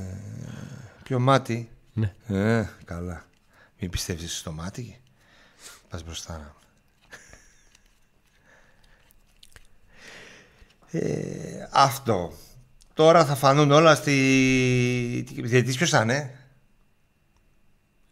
[1.02, 1.68] ποιο μάτι.
[1.92, 2.12] Ναι.
[2.26, 3.24] Ε, καλά.
[3.78, 5.00] Μην πιστεύεις στο μάτι.
[5.88, 6.56] Πας μπροστά.
[10.90, 12.32] Ε, αυτό.
[12.94, 14.12] Τώρα θα φανούν όλα στη...
[15.36, 16.38] Διαιτητής ποιος θα είναι;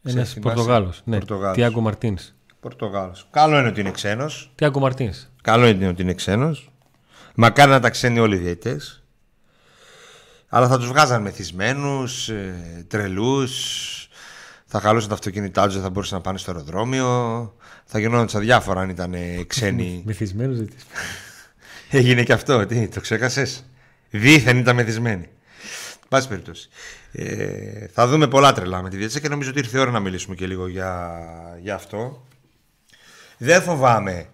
[0.02, 1.02] Ένας Πορτογάλος.
[1.04, 1.18] Ναι.
[1.52, 2.34] Τιάγκο Μαρτίνς.
[2.60, 3.26] Πορτογάλος.
[3.30, 4.52] Καλό είναι ότι είναι ξένος.
[4.54, 5.28] Τιάγκο Μαρτίνς.
[5.42, 6.70] Καλό είναι ότι είναι ξένος.
[7.34, 9.02] Μακάρι να τα ξένοι όλοι οι διαιτητές.
[10.48, 14.05] Αλλά θα τους βγάζαν μεθυσμένους, ε, τρελούς.
[14.66, 17.54] Θα χαλούσαν τα αυτοκίνητά τους, δεν θα μπορούσαν να πάνε στο αεροδρόμιο.
[17.84, 19.14] Θα γινόταν διάφορα αν ήταν
[19.46, 20.02] ξένοι.
[20.04, 20.68] Μεθυσμένου, δεν
[21.90, 23.64] Έγινε και αυτό, τι, το ξέχασες;
[24.10, 25.28] Δίθεν ήταν μεθυσμένοι.
[26.08, 26.68] Πάση περιπτώσει.
[27.12, 30.00] Ε, θα δούμε πολλά τρελά με τη διέτηση και νομίζω ότι ήρθε η ώρα να
[30.00, 31.20] μιλήσουμε και λίγο για,
[31.60, 32.26] για αυτό.
[33.38, 34.28] Δεν φοβάμαι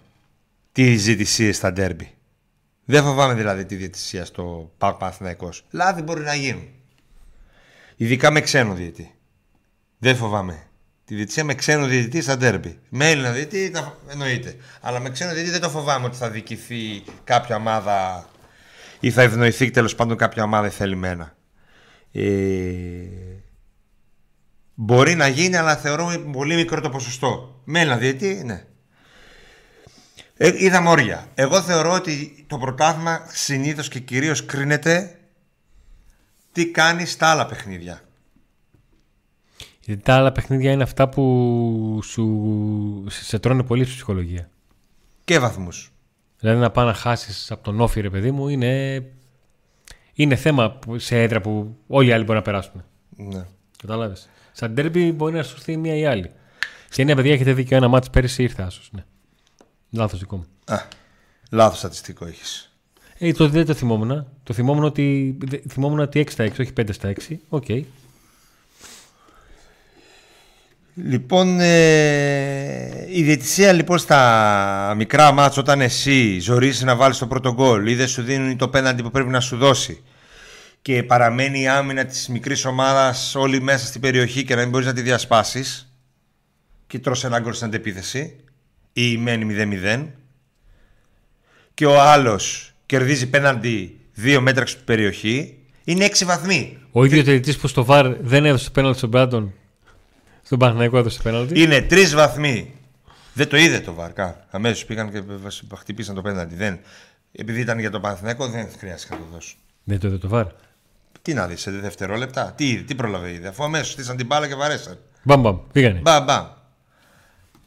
[0.73, 2.15] τι ζητησίε στα ντέρμπι.
[2.85, 5.65] Δεν φοβάμαι δηλαδή τη διαιτησία στο Πάκ Παναθηναϊκός.
[5.71, 6.69] Λάθη μπορεί να γίνουν.
[7.97, 9.15] Ειδικά με ξένο διαιτή.
[10.03, 10.67] Δεν φοβάμαι.
[11.05, 12.79] Τη διαιτησία με ξένο διαιτητή στα ντέρμπι.
[12.89, 13.99] Με Έλληνα διαιτητή τα...
[14.09, 14.57] εννοείται.
[14.81, 18.29] Αλλά με ξένο διαιτητή δεν το φοβάμαι ότι θα δικηθεί κάποια ομάδα
[19.01, 21.37] ή θα ευνοηθεί τέλος πάντων κάποια ομάδα θελημένα.
[22.13, 22.23] Ε...
[24.75, 27.61] Μπορεί να γίνει, αλλά θεωρώ πολύ μικρό το ποσοστό.
[27.65, 28.65] Με Έλληνα διαιτητή, ναι.
[30.37, 31.27] Ε, είδαμε όρια.
[31.35, 35.19] Εγώ θεωρώ ότι το πρωτάθλημα συνήθως και κυρίως κρίνεται
[36.53, 38.03] τι κάνει στα άλλα παιχνίδια.
[39.85, 44.51] Γιατί τα άλλα παιχνίδια είναι αυτά που σου, σε τρώνε πολύ στη ψυχολογία.
[45.25, 45.93] Και βαθμούς.
[46.39, 49.03] Δηλαδή να πάει να χάσεις από τον όφη ρε παιδί μου είναι,
[50.15, 52.85] είναι θέμα σε έδρα που όλοι οι άλλοι μπορούν να περάσουν.
[53.17, 53.45] Ναι.
[53.79, 54.29] Κατάλαβες.
[54.53, 56.31] Σαν τέρμπι μπορεί να σου έρθει μία ή άλλη.
[56.91, 57.77] Και ναι, παιδιά, έχετε δίκιο.
[57.77, 58.89] Ένα ματς πέρυσι ήρθε άσσος.
[58.93, 59.05] Ναι.
[59.91, 60.45] Λάθος δικό μου.
[60.65, 60.77] Α,
[61.51, 62.73] λάθος στατιστικό έχεις.
[63.19, 64.27] Ε, το, δεν το θυμόμουν.
[64.43, 67.37] Το θυμόμουν ότι, δε- θυμόμουν ότι 6 στα 6, όχι 5 στα 6.
[67.49, 67.65] Οκ.
[70.95, 77.55] Λοιπόν, ε, η διαιτησία λοιπόν στα μικρά ματς όταν εσύ ζορίζεις να βάλεις το πρώτο
[77.55, 80.03] γκολ ή δεν σου δίνουν το πέναντι που πρέπει να σου δώσει
[80.83, 84.87] και παραμένει η άμυνα της μικρής ομάδας όλη μέσα στην περιοχή και να μην μπορείς
[84.87, 85.93] να τη διασπάσεις
[86.87, 88.37] και τρως ένα γκολ στην αντεπίθεση
[88.93, 89.47] ή μένει
[89.85, 90.07] 0-0
[91.75, 96.79] και ο άλλος κερδίζει πέναντι δύο μέτρα στην περιοχή είναι 6 βαθμοί.
[96.93, 99.55] Ο ίδιος τελετή που στο βαρ δεν έδωσε πέναλτι στον Μπράντον;
[100.53, 101.61] Στον Παναθηναϊκό έδωσε πέναλτι.
[101.61, 102.75] Είναι τρεις βαθμοί.
[103.35, 104.47] Δεν το είδε το Βαρκά.
[104.51, 105.23] Αμέσως πήγαν και
[105.77, 106.55] χτυπήσαν το πέναντι.
[106.55, 106.79] Δεν.
[107.33, 109.57] Επειδή ήταν για το Παναθηναϊκό, δεν χρειάστηκε να το δώσω.
[109.85, 110.47] Δεν το είδε το βαρ.
[111.23, 113.49] Τι να δεις σε δευτερόλεπτα, τι είδε, τι πρόλαβε είδε.
[113.49, 114.99] Αφού αμέσως στήσαν την μπάλα και βαρέσαν.
[115.23, 115.59] Μπαμ μπαμ.
[115.73, 115.99] Πήγανε.
[115.99, 116.47] Μπαμ, μπαμ.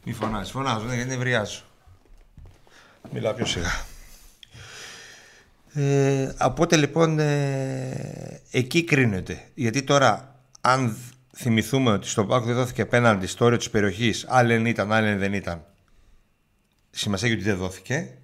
[0.04, 1.60] Μη φωνάζει, φωνάζω, ναι, γιατί νευριάζω.
[3.12, 3.84] Μιλάω πιο σιγά.
[5.72, 9.44] Ε, οπότε λοιπόν ε, εκεί κρίνεται.
[9.54, 10.96] Γιατί τώρα, αν
[11.36, 15.32] θυμηθούμε ότι στο Πάκο δεν δόθηκε πέναντι στο όριο της περιοχής, άλλοι ήταν, άλλοι δεν
[15.32, 15.64] ήταν.
[16.90, 18.18] Σημασία έχει ότι δεν δόθηκε.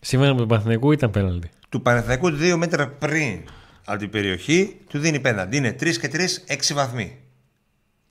[0.00, 1.50] Σήμερα με τον Παναθηναϊκό ήταν πέναλτι.
[1.68, 3.44] Του Παναθηναϊκού δύο μέτρα πριν
[3.84, 5.56] από την περιοχή του δίνει πέναντι.
[5.56, 7.20] Είναι 3 και 3, 6 βαθμοί.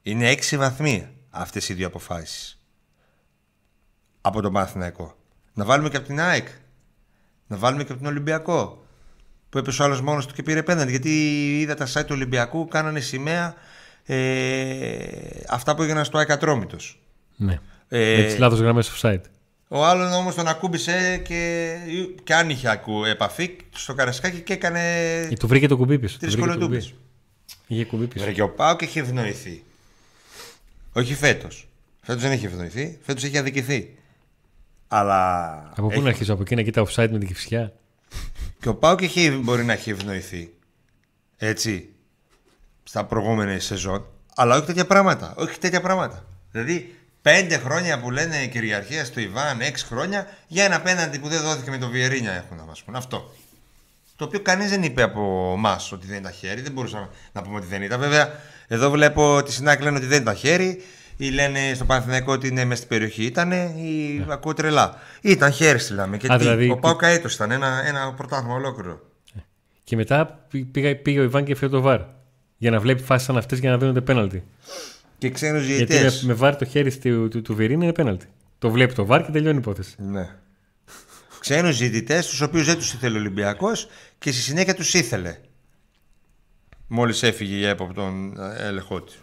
[0.02, 2.62] Είναι 6 βαθμοί αυτές οι δύο αποφάσεις.
[4.22, 5.18] Από τον Παναθηναϊκό.
[5.54, 6.48] Να βάλουμε και από την ΑΕΚ.
[7.48, 8.85] Να βάλουμε και από τον Ολυμπιακό.
[9.56, 10.90] Που έπεσε ο άλλος μόνος του και πήρε πέναντι.
[10.90, 11.10] Γιατί
[11.60, 13.56] είδα τα site του Ολυμπιακού κάνανε σημαία
[14.06, 15.06] ε,
[15.50, 17.00] αυτά που έγιναν στο ΑΕΚ Ατρόμητος.
[17.36, 17.60] Ναι.
[17.90, 19.22] Ε, Με τις λάθος γραμμές offside.
[19.68, 21.76] ο άλλον όμως τον ακούμπησε και,
[22.24, 24.80] και αν είχε ακού, επαφή στο καρασκάκι και έκανε
[25.30, 26.18] Και του βρήκε το κουμπί πίσω.
[26.20, 26.86] τρεις Του βρήκε το κολοτούμπες.
[26.86, 27.00] κουμπί.
[27.68, 28.24] Είχε κουμπί πίσω.
[28.26, 29.64] Βρε και ο Πάοκ έχει ευνοηθεί.
[30.94, 31.68] Όχι φέτος.
[32.02, 33.96] Φέτος δεν έχει ευνοηθεί, φέτος έχει αδικηθεί.
[34.88, 35.52] Αλλά.
[35.76, 37.74] Από πού έχει- να αρχίσω, από εκεί να κοίτα offside με την κυφσιά;
[38.66, 40.54] Και ο Πάοκ έχει, μπορεί να έχει ευνοηθεί.
[41.38, 41.90] Έτσι.
[42.84, 44.06] Στα προηγούμενε σεζόν.
[44.36, 45.34] Αλλά όχι τέτοια πράγματα.
[45.38, 46.26] Όχι τέτοια πράγματα.
[46.52, 51.42] Δηλαδή, πέντε χρόνια που λένε κυριαρχία στο Ιβάν, έξι χρόνια, για ένα πέναντι που δεν
[51.42, 52.96] δόθηκε με το Βιερίνια έχουν να μας πούν.
[52.96, 53.36] Αυτό.
[54.16, 56.62] Το οποίο κανείς δεν είπε από εμάς ότι δεν ήταν χέρι.
[56.62, 58.00] Δεν μπορούσαμε να πούμε ότι δεν ήταν.
[58.00, 60.84] Βέβαια, εδώ βλέπω ότι στην άκρη λένε ότι δεν ήταν χέρι.
[61.18, 63.52] Ή λένε στο Παναθηναϊκό ότι είναι μέσα στην περιοχή ήταν.
[63.52, 64.98] Ή ακούω τρελά.
[65.22, 66.18] Ήταν χέρι, στείλαμε.
[66.18, 69.00] Και Α, τι, δηλαδή- ο Πάο Καέτος ήταν ένα, ένα πρωτάθλημα ολόκληρο.
[69.84, 72.02] Και μετά πή- πήγα, πήγε ο Ιβάν και φύγει το βαρ.
[72.58, 74.44] Για να βλέπει φάσεις σαν αυτές για να δίνονται πέναλτι.
[75.18, 76.22] Και ξένους Γιατί διαιτητές.
[76.22, 78.26] με, με βάρ το χέρι του, του, του Βιερίνα είναι πέναλτι.
[78.60, 79.96] Το βλέπει το βαρ και τελειώνει η υπόθεση.
[79.98, 80.30] Ναι.
[81.40, 83.88] Ξένους διαιτητές, τους οποίους δεν τους ήθελε ο Ολυμπιακός
[84.18, 85.38] και στη συνέχεια τους ήθελε.
[86.88, 89.14] Μόλις έφυγε η ΕΠΟ από τον ε, έλεγχό του.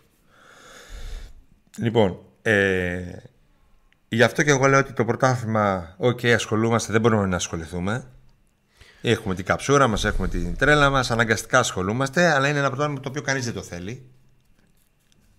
[1.78, 3.00] Λοιπόν, ε,
[4.08, 8.04] γι' αυτό και εγώ λέω ότι το πρωτάθλημα, οκ, ασχολούμαστε, δεν μπορούμε να ασχοληθούμε.
[9.02, 13.08] Έχουμε την καψούρα μας, έχουμε την τρέλα μας, αναγκαστικά ασχολούμαστε, αλλά είναι ένα πρωτάθλημα το
[13.08, 14.02] οποίο κανείς δεν το θέλει.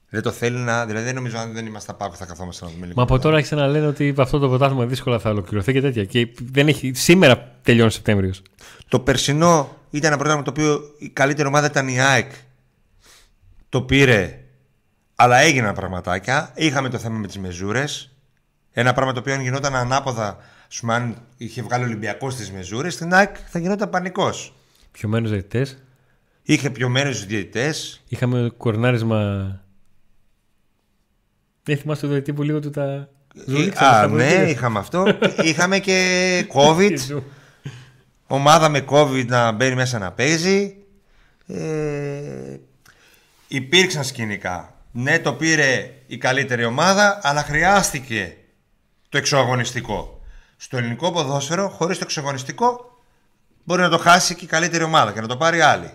[0.09, 0.85] Δεν το θέλει να.
[0.85, 2.97] Δηλαδή, δεν νομίζω αν δεν είμαστε ΠΑΟΚ που θα καθόμαστε να δούμε λίγο.
[2.97, 6.05] Μα από τώρα άρχισαν να λένε ότι αυτό το πρωτάθλημα δύσκολα θα ολοκληρωθεί και τέτοια.
[6.05, 8.41] Και δεν έχει, σήμερα τελειώνει Σεπτέμβριος.
[8.87, 12.31] Το περσινό ήταν ένα πρόγραμμα το οποίο η καλύτερη ομάδα ήταν η ΑΕΚ.
[13.69, 14.42] Το πήρε,
[15.15, 16.51] αλλά έγιναν πραγματάκια.
[16.55, 18.11] Είχαμε το θέμα με τις μεζούρες.
[18.71, 20.37] Ένα πράγμα το οποίο αν γινόταν ανάποδα,
[20.67, 24.53] ας πούμε, αν είχε βγάλει ο Ολυμπιακός τις μεζούρες, στην ΑΕΚ θα γινόταν πανικός.
[24.91, 25.77] Πιωμένους διαιτητές.
[26.43, 28.03] Είχε πιωμένους διαιτητές.
[28.07, 29.17] Είχαμε κορνάρισμα.
[31.63, 33.09] Δεν θυμάστε το διαιτητή που λίγο του τα.
[33.47, 34.47] ζουλήξανε Α, στα ναι, αποδητήρια.
[34.49, 35.05] είχαμε αυτό.
[35.49, 35.97] είχαμε και
[36.55, 37.21] COVID.
[38.27, 40.75] ομάδα με COVID να μπαίνει μέσα να παίζει.
[41.47, 42.57] Ε,
[43.47, 44.72] υπήρξαν σκηνικά.
[44.95, 48.37] Ναι, το πήρε η καλύτερη ομάδα, αλλά χρειάστηκε
[49.09, 50.21] το εξωαγωνιστικό.
[50.57, 53.01] Στο ελληνικό ποδόσφαιρο, χωρίς το εξωαγωνιστικό,
[53.63, 55.91] μπορεί να το χάσει και η καλύτερη ομάδα και να το πάρει άλλη.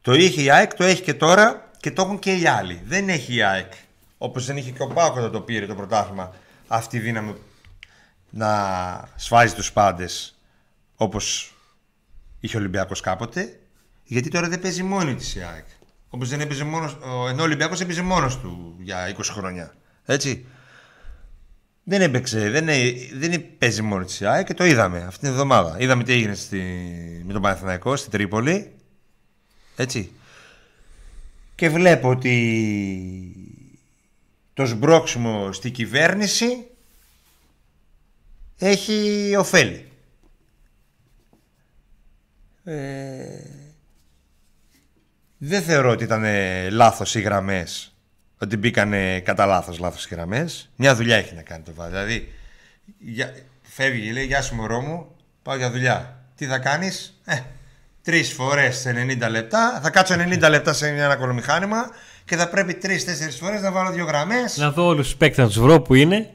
[0.00, 2.82] Το είχε η ΑΕΚ, το έχει και τώρα και το έχουν και οι άλλοι.
[2.84, 3.72] Δεν έχει η ΑΕΚ,
[4.18, 6.34] όπως δεν είχε και ο Πάοκ όταν το πήρε το πρωτάθλημα,
[6.68, 7.34] αυτή η δύναμη
[8.30, 10.38] να σφάζει τους πάντες
[10.96, 11.54] όπως
[12.40, 13.60] είχε ο Ολυμπιακός κάποτε.
[14.04, 15.66] Γιατί τώρα δεν παίζει μόνη της η ΑΕΚ.
[16.14, 16.96] Όπως δεν έπαιζε μόνος.
[17.28, 19.74] Ενώ ο Ολυμπιακός έπαιζε μόνος του για 20 χρόνια.
[20.04, 20.44] Έτσι.
[21.84, 22.66] Δεν έπαιξε, δεν,
[23.14, 25.76] δεν παίζει μόνος της ΑΕΚ και το είδαμε αυτή την εβδομάδα.
[25.78, 26.58] Είδαμε τι έγινε στη,
[27.26, 28.72] με τον Παναθηναϊκό στην Τρίπολη.
[29.76, 30.12] Έτσι.
[31.54, 32.36] Και βλέπω ότι
[34.54, 36.66] το σμπρόξιμο στη κυβέρνηση
[38.58, 39.88] έχει ωφέλη.
[42.64, 43.63] Ε,
[45.38, 46.24] δεν θεωρώ ότι ήταν
[46.70, 47.94] λάθος οι γραμμές
[48.44, 50.70] ότι μπήκανε κατά λάθος λάθος οι γραμμές.
[50.76, 51.90] Μια δουλειά έχει να κάνει το βάζο.
[51.90, 52.32] Δηλαδή,
[52.98, 55.06] για, φεύγει, λέει: Γεια σου, μωρό μου,
[55.42, 56.18] πάω για δουλειά.
[56.36, 57.38] Τι θα κάνεις, ε,
[58.02, 59.80] τρεις φορές σε 90 λεπτά.
[59.82, 61.90] Θα κάτσω 90 λεπτά σε ένα κολομηχάνημα
[62.24, 64.56] και θα πρέπει τρει-τέσσερι φορές να βάλω δύο γραμμές.
[64.56, 66.30] Να δω όλους τους παίκτες να τους βρω που είναι.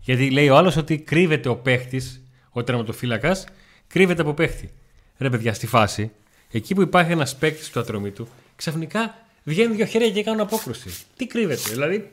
[0.00, 3.44] Γιατί λέει ο άλλος ότι κρύβεται ο παίχτης, ο τερματοφύλακας,
[3.86, 4.70] κρύβεται από παίχτη.
[5.18, 6.10] Ρε παιδιά, στη φάση,
[6.50, 10.90] εκεί που υπάρχει ένας παίκτης του ατρωμίτου, ξαφνικά βγαίνουν δύο χέρια και κάνουν απόκρουση.
[11.16, 12.10] Τι κρύβεται, δηλαδή.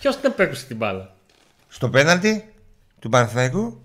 [0.00, 1.14] Ποιος την απέκρουσε την μπάλα;
[1.68, 2.52] Στο πέναλτι
[2.98, 3.82] του Παναθηναϊκού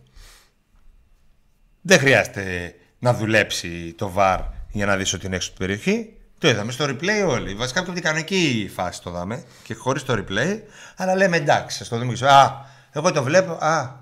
[1.82, 4.39] δεν χρειάζεται να δουλέψει το βαρ
[4.71, 6.13] για να δεις ότι είναι έξω από την περιοχή.
[6.38, 7.55] Το είδαμε στο replay όλοι.
[7.55, 10.59] Βασικά από την κανονική φάση το δάμε και χωρίς το replay.
[10.95, 12.51] Αλλά λέμε εντάξει, στο δούμε Α,
[12.91, 13.51] εγώ το βλέπω.
[13.51, 13.95] Α,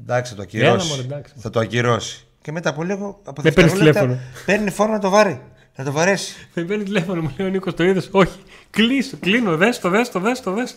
[0.00, 1.08] εντάξει, θα το ακυρώσει.
[1.36, 2.26] θα το ακυρώσει.
[2.42, 4.18] Και μετά από λίγο από Δεν παίρνεις τηλέφωνο.
[4.46, 5.40] Παίρνει φόρμα να το βάρει.
[5.72, 6.48] Θα το βαρέσει.
[6.54, 8.08] Με παίρνει τηλέφωνο, μου λέει ο Νίκος το είδες.
[8.12, 8.38] Όχι.
[8.70, 10.76] Κλείσω, κλείνω, δες το, δες το, δες το, δες.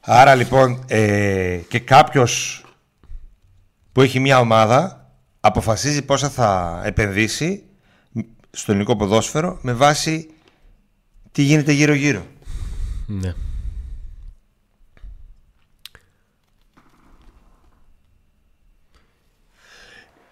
[0.00, 2.64] Άρα λοιπόν ε, και κάποιος
[3.92, 5.10] που έχει μια ομάδα
[5.40, 7.62] αποφασίζει πόσα θα επενδύσει
[8.50, 10.30] στο ελληνικό ποδόσφαιρο με βάση
[11.32, 12.26] τι γίνεται γύρω-γύρω.
[13.06, 13.34] Ναι.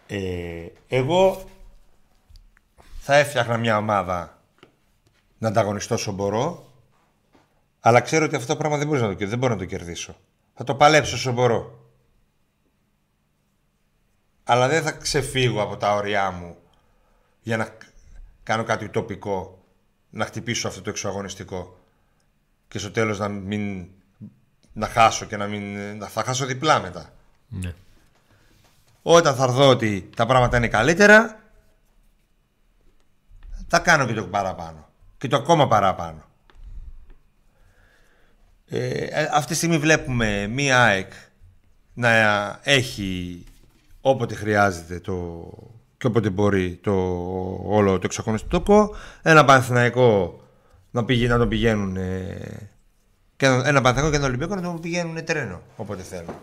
[0.07, 1.44] Ε, εγώ
[3.00, 4.38] θα έφτιαχνα μια ομάδα
[5.38, 6.72] να ανταγωνιστώ όσο μπορώ,
[7.80, 10.16] αλλά ξέρω ότι αυτό το πράγμα δεν, να το, δεν μπορώ να το κερδίσω.
[10.54, 11.80] Θα το παλέψω όσο μπορώ.
[14.44, 16.57] Αλλά δεν θα ξεφύγω από τα όρια μου
[17.42, 17.76] για να
[18.42, 19.64] κάνω κάτι τοπικό,
[20.11, 21.78] να χτυπήσω αυτό το εξωαγωνιστικό
[22.68, 23.88] και στο τέλος να μην
[24.72, 27.12] να χάσω και να μην να θα χάσω διπλά μετά.
[27.48, 27.74] Ναι.
[29.09, 31.38] Όταν θα δω ότι τα πράγματα είναι καλύτερα
[33.68, 34.88] θα κάνω και το παραπάνω.
[35.18, 36.24] Και το ακόμα παραπάνω.
[38.68, 41.12] Ε, ε, αυτή τη στιγμή βλέπουμε μία ΑΕΚ
[41.94, 42.11] να
[42.62, 43.44] έχει
[44.00, 45.48] όποτε χρειάζεται το,
[45.96, 46.92] και όποτε μπορεί το
[47.64, 50.40] όλο το εξαγωνιστικό ένα Παναθηναϊκό
[50.90, 52.70] να, πηγαίνει, να τον πηγαίνουν ε,
[53.36, 56.34] και ένα, ένα Παναθηναϊκό και ένα Ολυμπιακό να τον πηγαίνουν τρένο όποτε θέλουν.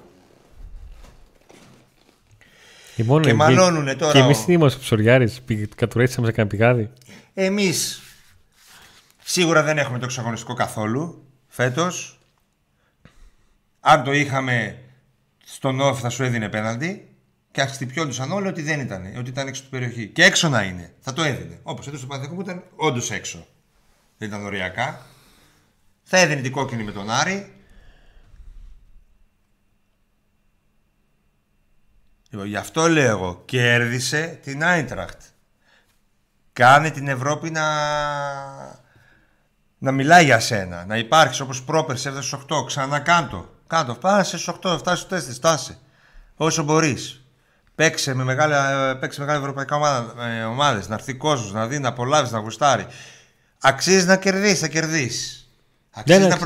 [2.96, 4.12] Λοιπόν, και μαλώνουν τώρα.
[4.12, 5.34] Και εμείς τι είμαστε ψωριάρι,
[5.76, 6.90] κατουρέσαμε σε κανένα πηγάδι;
[7.34, 8.02] Εμείς
[9.24, 12.20] σίγουρα δεν έχουμε το εξαγωνιστικό καθόλου φέτος.
[13.80, 14.80] Αν το είχαμε
[15.46, 17.08] στον off θα σου έδινε πέναλτι
[17.52, 20.08] και χτυπιόντουσαν όλοι ότι δεν ήταν, ότι ήταν έξω από την περιοχή.
[20.08, 20.94] Και έξω να είναι.
[21.00, 21.60] Θα το έδινε.
[21.64, 23.48] Όπως έδωσε το Παναθηναϊκό που ήταν όντως έξω.
[24.18, 25.06] Δεν ήταν οριακά.
[26.04, 27.54] Θα έδινε την κόκκινη με τον Άρη.
[32.34, 35.22] Λοιπόν, γι' αυτό λέω εγώ, κέρδισε την Άιντραχτ.
[36.54, 37.64] Κάνε την Ευρώπη να,
[39.78, 40.86] να μιλάει για σένα.
[40.86, 42.66] Να υπάρχει όπως πρόπερσε έφτασε στους 8.
[42.66, 43.50] Ξανά κάτω.
[43.68, 43.94] Κάτω.
[43.94, 45.34] Πάσε στους 8, φτάσει στους 4.
[45.34, 45.78] Στάσε.
[46.36, 47.26] Όσο μπορείς.
[47.76, 48.54] Παίξε με μεγάλη,
[49.00, 52.88] παίξε μεγάλη ευρωπαϊκά ομάδα, ε, ομάδες, να έρθει κόσμος, να δει, να απολαύσει, να γουστάρει.
[53.60, 55.50] Αξίζει να κερδίσεις, θα κερδίσεις.
[55.92, 56.38] Αξίζει να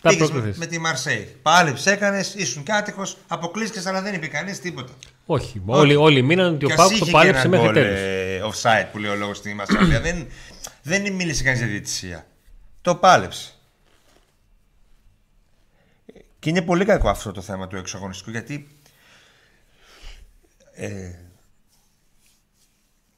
[0.00, 0.48] προκριθεί.
[0.48, 1.36] με, με τη Μαρσέη.
[1.42, 4.92] Πάλι ψέκανες, ήσουν κάτοικος, αποκλείστηκες, αλλά δεν είπε κανείς τίποτα.
[5.26, 7.98] Όχι, όλοι, όλοι μείναν ότι ο Πάουκ το πάλεψε μέχρι τέλος.
[7.98, 9.84] Ε, offside που λέει ο λόγος στη Μαρσέη.
[10.02, 10.26] δεν,
[10.82, 12.26] δεν μίλησε κανείς για διαιτησία.
[12.82, 13.52] Το πάλεψε.
[16.38, 18.68] Και είναι πολύ κακό αυτό το θέμα του εξωγωνιστικού γιατί
[20.72, 21.14] ε,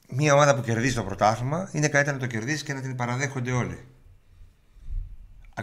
[0.09, 3.51] μια ομάδα που κερδίζει το πρωτάθλημα είναι καλύτερα να το κερδίσει και να την παραδέχονται
[3.51, 3.85] όλοι.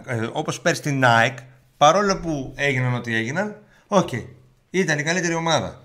[0.05, 1.37] Ε, όπως πέρσι την Nike,
[1.77, 3.55] παρόλο που έγιναν ό,τι έγιναν,
[3.87, 4.25] οκ, okay,
[4.69, 5.83] ήταν η καλύτερη ομάδα.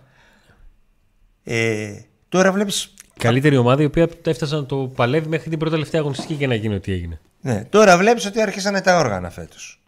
[1.45, 2.95] Ε, τώρα βλέπεις...
[3.19, 6.55] Καλύτερη ομάδα η οποία έφτασε να το παλεύει μέχρι την πρώτη τελευταία αγωνιστική για να
[6.55, 7.21] γίνει ό,τι έγινε.
[7.41, 9.83] Ναι, τώρα βλέπεις ότι άρχισαν τα όργανα φέτος.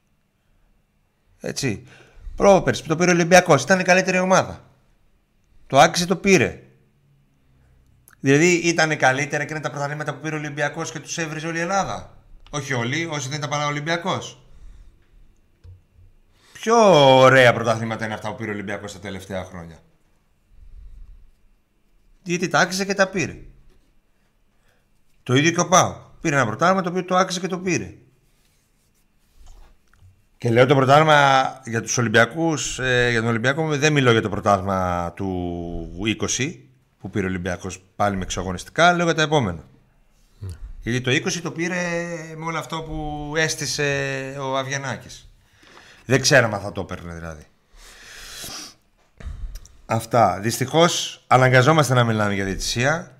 [1.40, 1.86] Έτσι.
[2.36, 4.64] Πρόπερς που το πήρε ο Ολυμπιακός ήταν η καλύτερη ομάδα.
[5.66, 6.62] Το άξιζε το πήρε.
[8.20, 11.60] Δηλαδή ήταν καλύτερα εκείνα τα πρωταθλήματα που πήρε ο Ολυμπιακός και τους έβριζε όλη η
[11.60, 12.17] Ελλάδα.
[12.50, 14.18] Όχι όλοι, όσοι δεν ήταν Παναολυμπιακό.
[16.52, 16.76] Πιο
[17.18, 19.78] ωραία πρωταθλήματα είναι αυτά που πήρε ο Ολυμπιακός τα τελευταία χρόνια.
[22.22, 23.38] Γιατί τα άξιζε και τα πήρε.
[25.22, 25.96] Το ίδιο και ο Πάο.
[26.20, 27.94] Πήρε ένα πρωτάθλημα το οποίο το άξιζε και το πήρε.
[30.38, 34.28] Και λέω το πρωτάθλημα για τους Ολυμπιακούς, ε, για τον Ολυμπιακό δεν μιλώ για το
[34.28, 35.90] πρωτάθλημα του
[36.36, 36.68] 20
[36.98, 39.67] που πήρε ο Ολυμπιακός πάλι με εξαγωνιστικά, λέω για τα επόμενα.
[40.80, 41.76] Γιατί το 20 το πήρε
[42.36, 45.28] με όλο αυτό που έστησε ο Αβιανάκης.
[46.04, 47.46] Δεν ξέραμε αν θα το έπαιρνε δηλαδή.
[49.86, 50.38] Αυτά.
[50.40, 53.16] Δυστυχώς αναγκαζόμαστε να μιλάμε για διαιτησία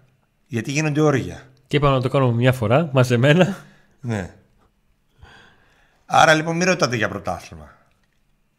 [0.47, 1.43] γιατί γίνονται όργια.
[1.67, 3.65] Και είπαμε να το κάνουμε μια φορά, μαζεμένα.
[4.01, 4.35] Ναι.
[6.07, 7.77] Άρα λοιπόν μην ρωτάτε για πρωτάθλημα.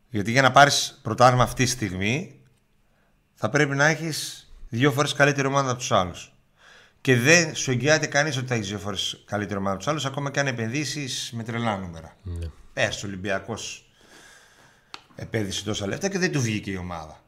[0.10, 2.40] Γιατί για να πάρεις πρωτάθλημα αυτή τη στιγμή
[3.34, 6.34] θα πρέπει να έχεις δύο φορές καλύτερη ομάδα από τους άλλους.
[7.02, 10.06] Και δεν σου εγγυάται κανείς ότι θα έχεις δύο φορές καλύτερη ομάδα από τους άλλους
[10.06, 12.16] ακόμα και αν επενδύσεις με τρελά νούμερα.
[12.24, 12.48] Ναι.
[12.74, 13.90] Πέρσι ο Ολυμπιακός
[15.16, 17.24] επένδυσε τόσα λεφτά και δεν του βγήκε η ομάδα.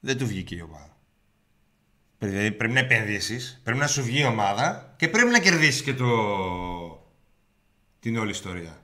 [0.00, 0.96] Δεν του βγήκε η ομάδα.
[2.18, 5.94] Δηλαδή πρέπει να επενδύσεις, πρέπει να σου βγει η ομάδα και πρέπει να κερδίσεις και
[5.94, 6.06] το...
[8.00, 8.82] την όλη ιστορία.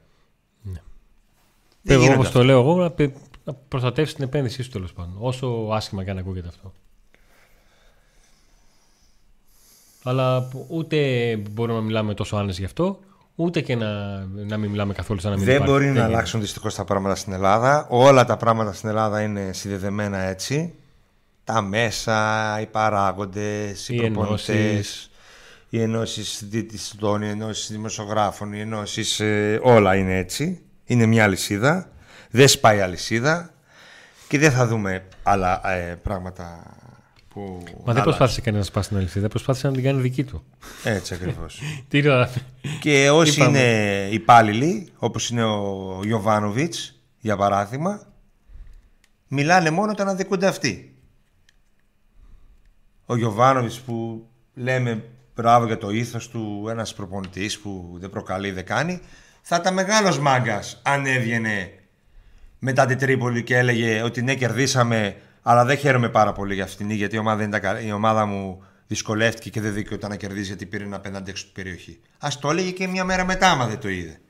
[0.63, 2.39] Δεν Εγώ, γίνεται όπως αυτό.
[2.39, 5.17] το λέω εγώ, να πε- να προστατεύσεις την επένδυσή σου τέλος πάντων.
[5.19, 6.73] Όσο άσχημα και αν ακούγεται αυτό.
[10.09, 10.97] Αλλά που- ούτε
[11.51, 12.99] μπορούμε να μιλάμε τόσο άνεση γι' αυτό,
[13.35, 13.87] ούτε και να,
[14.27, 15.73] να μην μιλάμε καθόλου σαν να μην Δεν υπάρχει.
[15.73, 16.07] μπορεί να γίνεται.
[16.07, 17.87] αλλάξουν δυστυχώς τα πράγματα στην Ελλάδα.
[17.91, 20.75] Όλα τα πράγματα στην Ελλάδα είναι συνδεδεμένα έτσι.
[21.45, 25.11] Τα μέσα, οι παράγοντες, οι, Οι προπονητές, ενώσεις.
[25.69, 29.21] οι ενώσεις διαιτητών, οι ενώσεις δημοσιογράφων, οι ενώσεις.
[29.63, 30.61] όλα είναι έτσι.
[30.85, 31.91] Είναι μια αλυσίδα.
[32.31, 33.51] Δεν σπάει αλυσίδα.
[34.29, 36.63] Και δεν θα δούμε άλλα ε, πράγματα
[37.37, 37.63] που.
[37.63, 38.03] Μα δεν αλλάζουν.
[38.03, 40.45] προσπάθησε κανένα να σπάσει την αλυσίδα, προσπάθησε να την κάνει δική του.
[40.85, 41.61] Έτσι ακριβώς.
[41.89, 42.29] Τι είναι
[42.81, 43.59] Και όσοι Είπαμε.
[43.59, 48.07] είναι υπάλληλοι, όπως είναι ο Γιωβάνοβιτς, για παράδειγμα,
[49.29, 50.95] μιλάνε μόνο όταν αδικούνται αυτοί.
[53.07, 58.65] Ο Γιωβάνοβιτς που λέμε μπράβο για το ήθος του, ένας προπονητής που δεν προκαλεί, δεν
[58.67, 59.01] κάνει,
[59.43, 61.71] θα ήταν μεγάλος μάγκας αν έβγαινε
[62.59, 65.17] μετά την Τρίπολη και έλεγε ότι ναι κερδίσαμε
[65.49, 68.27] αλλά δεν χαίρομαι πάρα πολύ για αυτήν γιατί η ομάδα, δεν ήταν κα- η ομάδα
[68.27, 72.01] μου δυσκολεύτηκε και δεν δικαιούταν να κερδίσει γιατί πήρε ένα απέναντι έξω την περιοχή.
[72.19, 74.21] Ας το έλεγε και μια μέρα μετά άμα δεν το είδε.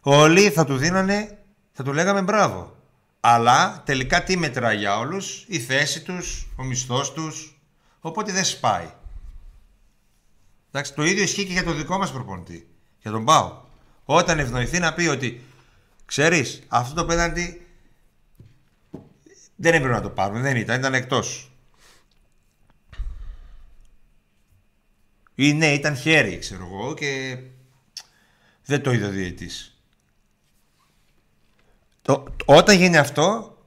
[0.00, 1.38] Όλοι θα του δίνανε,
[1.72, 2.76] θα του λέγαμε μπράβο.
[3.20, 7.60] Αλλά τελικά τι μετράει για όλους, η θέση τους, ο μισθός τους,
[8.00, 8.90] οπότε δεν σπάει.
[10.68, 13.60] Εντάξει, το ίδιο ισχύει και για το δικό μας προπονητή, για τον Πάο.
[14.04, 15.44] Όταν ευνοηθεί να πει ότι
[16.04, 17.63] ξέρεις, αυτό το πέναντι
[19.56, 21.48] δεν έπρεπε να το πάρουμε, δεν ήταν, ήταν εκτός.
[25.34, 27.38] Ή ναι, ήταν χέρι, ξέρω εγώ, και
[28.64, 29.78] δεν το είδε ο διαιτής.
[32.02, 33.58] Το, όταν γίνει αυτό,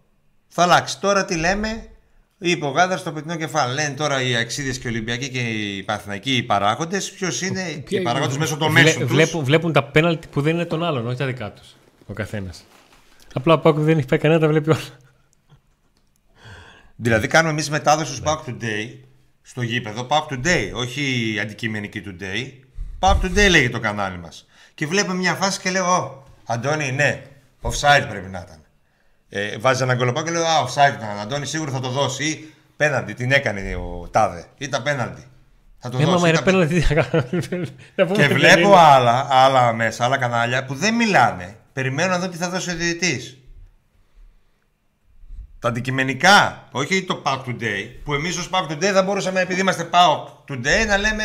[0.48, 1.00] θα αλλάξει.
[1.00, 1.90] Τώρα τι λέμε,
[2.38, 3.74] είπε ο Γάδας στο πετεινό κεφάλι.
[3.74, 7.12] Λένε τώρα οι Αξίδες και οι Ολυμπιακοί και οι Παθηνακοί οι παράγοντες.
[7.12, 9.12] Ποιος είναι οι παράγοντες μέσω των Βλέ- μέσων τους.
[9.12, 11.76] βλέπουν, βλέπουν τα πέναλτι που δεν είναι των άλλων, όχι τα δικά τους.
[12.06, 12.64] Ο καθένας.
[13.34, 14.80] Απλά ο Πάκου δεν έχει πάει κανένα, τα βλέπει όλα.
[17.00, 18.90] Δηλαδή κάνουμε εμείς μετάδοση στους Back Today
[19.42, 20.08] στο γήπεδο.
[20.10, 22.52] Back Today, όχι η αντικειμενική Today.
[23.00, 24.48] Back Today λέγει το κανάλι μας.
[24.74, 27.22] Και βλέπουμε μια φάση και λέω, Ω, Αντώνη, ναι,
[27.62, 28.62] offside πρέπει να ήταν.
[29.30, 31.20] Ε, βάζει ένα γκολοπά και λέω, Α, offside ήταν.
[31.22, 32.24] Αντώνη, σίγουρα θα το δώσει.
[32.24, 34.46] Ή πέναντι, την έκανε ο Τάδε.
[34.58, 35.24] Ήταν πέναντι.
[35.80, 36.22] Θα το Ε, δώσει.
[36.22, 37.24] μα είναι ήταν πέναλτι, τι να κάνω.
[37.96, 38.78] Να πούμε Και ότι δεν βλέπω είναι.
[38.78, 41.56] άλλα, άλλα μέσα, άλλα κανάλια που δεν μιλάνε.
[41.74, 43.38] Περιμένω να δω τι θα δώσει ο διαιτητής.
[45.60, 49.90] Τα αντικειμενικά, όχι το Pack Today, που εμείς ως Pack Today θα μπορούσαμε, επειδή είμαστε
[49.92, 51.24] Pack Today, να λέμε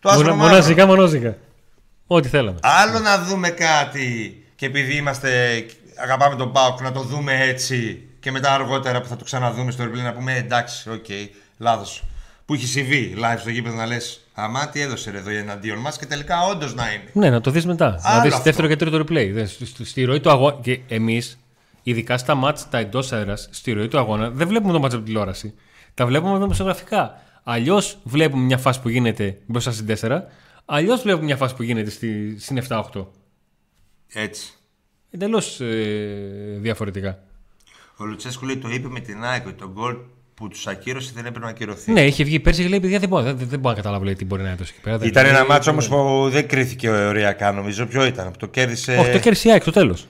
[0.00, 0.48] το άσπρο Μονα- μαύρο.
[0.54, 1.36] Μοναζικά, μονόζικα.
[2.06, 2.58] Ό,τι θέλαμε.
[2.62, 5.64] Άλλο να δούμε κάτι και επειδή είμαστε,
[6.02, 9.84] αγαπάμε τον Pack, να το δούμε έτσι και μετά αργότερα που θα το ξαναδούμε στο
[9.84, 11.04] replay να πούμε «Ε, εντάξει, οκ,
[11.58, 12.04] λάθος.
[12.44, 15.98] Που έχει συμβεί live στο γήπεδο να λες Αμά τι έδωσε ρε εδώ εναντίον μας
[15.98, 17.10] και τελικά όντως να είναι.
[17.12, 17.90] Ναι, να το δεις μετά.
[18.02, 18.44] να Άλλο δεις αυτό.
[18.44, 19.30] δεύτερο και τρίτο replay.
[19.32, 20.56] Δες, στη, στη- στη ροή του αγώνα.
[20.62, 21.38] Και εμείς,
[21.88, 25.04] ειδικά στα μάτς τα εντός αέρας, στη ροή του αγώνα, δεν βλέπουμε το μάτς από
[25.04, 25.54] τηλεόραση.
[25.94, 27.22] Τα βλέπουμε δημοσιογραφικά.
[27.42, 30.20] Αλλιώς βλέπουμε μια φάση που γίνεται μπροστά στην 4,
[30.64, 33.06] αλλιώς βλέπουμε μια φάση που γίνεται στη, στην 7-8.
[34.12, 34.52] Έτσι.
[35.10, 37.18] Εντελώς ε, διαφορετικά.
[37.96, 39.96] Ο Λουτσέσκου λέει το είπε με την ΑΕΚ ότι το γκολ
[40.34, 41.92] που τους ακύρωσε δεν έπρεπε να ακυρωθεί.
[41.92, 44.14] Ναι, είχε βγει πέρσι και λέει: Παιδιά, δεν μπορώ, δεν, δεν μπορώ να καταλάβω λέει,
[44.14, 44.98] τι μπορεί να έδωσε εκεί πέρα.
[44.98, 47.86] Δεν- Ήταν ένα δεν- μάτσο όμως που δεν κρίθηκε ωριακά νομίζω.
[47.86, 48.96] Ποιο ήταν, που το κέρδισε.
[48.96, 50.06] Όχι, το κέρδισε η ΑΕΚ στο τέλος.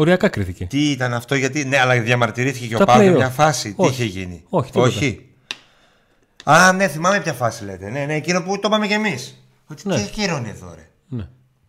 [0.00, 0.64] Οριακά κρίθηκε.
[0.64, 1.64] Τι ήταν αυτό, γιατί.
[1.64, 3.16] Ναι, αλλά διαμαρτυρήθηκε και ο Τα Παύλο play-off.
[3.16, 3.74] μια φάση.
[3.76, 3.96] Όχι.
[3.96, 4.88] Τι είχε γίνει; Όχι, τίποτα.
[4.88, 5.28] Όχι.
[6.44, 7.90] Α, ναι, θυμάμαι ποια φάση λέτε.
[7.90, 9.44] Ναι, ναι, εκείνο που το είπαμε κι εμείς.
[9.66, 9.96] Ότι Ναι.
[9.96, 10.88] τι καιρό είναι εδώ, ρε.
[11.08, 11.28] Ναι.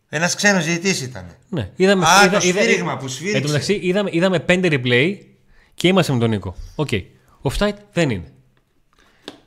[0.09, 1.25] Ένας ξένος διαιτητής ήταν.
[1.49, 1.69] Ναι.
[1.75, 3.37] Είδαμε, Α, το σφύριγμα που σφύριξε.
[3.37, 5.15] Εν τω μεταξύ, είδαμε, είδαμε πέντε replay
[5.73, 6.55] και είμαστε με τον Νίκο.
[6.75, 6.89] Οκ.
[7.41, 8.31] Offside δεν είναι.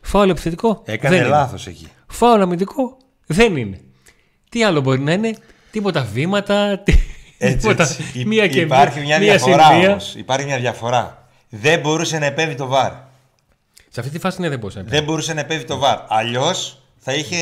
[0.00, 0.82] Φάουλ επιθετικό.
[0.84, 1.80] Έκανε δεν λάθος εκεί.
[1.82, 1.90] Είναι.
[2.06, 3.80] Φάουλ αμυντικό δεν είναι.
[4.48, 5.34] Τι άλλο μπορεί να είναι;
[5.70, 6.78] Τίποτα βήματα.
[6.78, 6.92] τι-
[7.38, 7.82] Έτσι, τίποτα.
[7.82, 8.02] έτσι.
[8.12, 9.90] Υ- Μία και Υπάρχει μια μία διαφορά συν μία.
[9.90, 10.14] όμως.
[10.16, 11.28] Υπάρχει μια διαφορά.
[11.48, 12.92] Δεν μπορούσε να επέμβει το βαρ.
[13.90, 14.90] Σε αυτή τη φάση ναι, δεν μπορούσε να πει.
[14.90, 15.98] Δεν μπορούσε να επέμβει το βαρ.
[16.08, 17.36] Αλλιώς θα είχε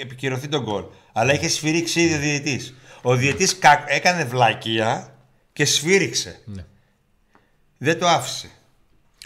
[0.00, 0.84] επικυρωθεί τον γκολ.
[1.12, 2.74] Αλλά είχε σφυρίξει ήδη ο διαιτητής.
[3.02, 5.14] Ο διαιτητής έκανε βλακεία
[5.52, 6.38] και σφύριξε.
[6.44, 6.64] Ναι.
[7.78, 8.50] Δεν το άφησε.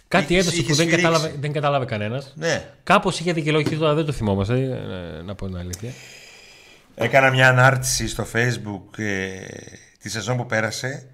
[0.09, 1.05] Κάτι είχε- έδωσε είχε που δεν σφυρίξει.
[1.05, 2.33] κατάλαβε, δεν κατάλαβε κανένας.
[2.37, 2.65] Ναι.
[2.83, 4.55] Κάπως είχε δικαιολογηθεί τώρα, δεν το θυμόμαστε.
[4.55, 5.91] ε, Να πω την αλήθεια.
[6.95, 9.37] Έκανα μια ανάρτηση στο facebook ε,
[10.01, 11.09] τη σεζόν που πέρασε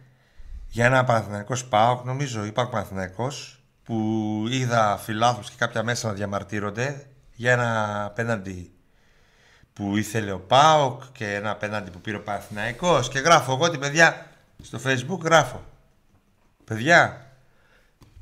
[0.68, 3.94] για ένα Παναθηναϊκός ΠΑΟΚ, νομίζω, ή ΠΑΟΚ Παναθηναϊκός, που
[4.50, 8.70] είδα φιλάθλους και κάποια μέσα να διαμαρτύρονται για ένα απέναντι
[9.72, 13.08] που ήθελε ο ΠΑΟΚ και ένα απέναντι που πήρε ο Παναθηναϊκός.
[13.08, 14.26] Και γράφω εγώ την παιδιά
[14.62, 15.64] στο facebook γράφω.
[16.64, 17.26] Παιδιά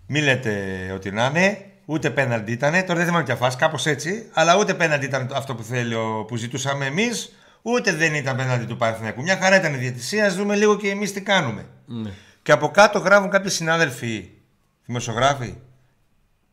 [0.06, 4.28] μην λέτε ότι να είναι ούτε πέναντι ήταν τώρα δεν θυμάμαι ποια φάση κάπως έτσι
[4.32, 7.32] αλλά ούτε πέναντι ήταν το- αυτό που, θέλει, ο- που ζητούσαμε εμείς
[7.66, 10.88] ούτε δεν ήταν πέναντι του Παναθηναϊκού μια χαρά ήταν η διαιτησία ας δούμε λίγο και
[10.90, 12.10] εμείς τι κάνουμε Ναι.
[12.42, 14.30] και από κάτω γράφουν κάποιοι συνάδελφοι
[14.86, 15.54] δημοσιογράφοι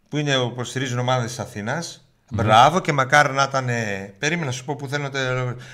[0.10, 2.06] που είναι που στηρίζουν ομάδα της Αθήνας.
[2.34, 3.70] Μπράβο και μακάρι να ήταν.
[3.70, 5.20] ε, Περίμενα να σου πω που θέλω να το.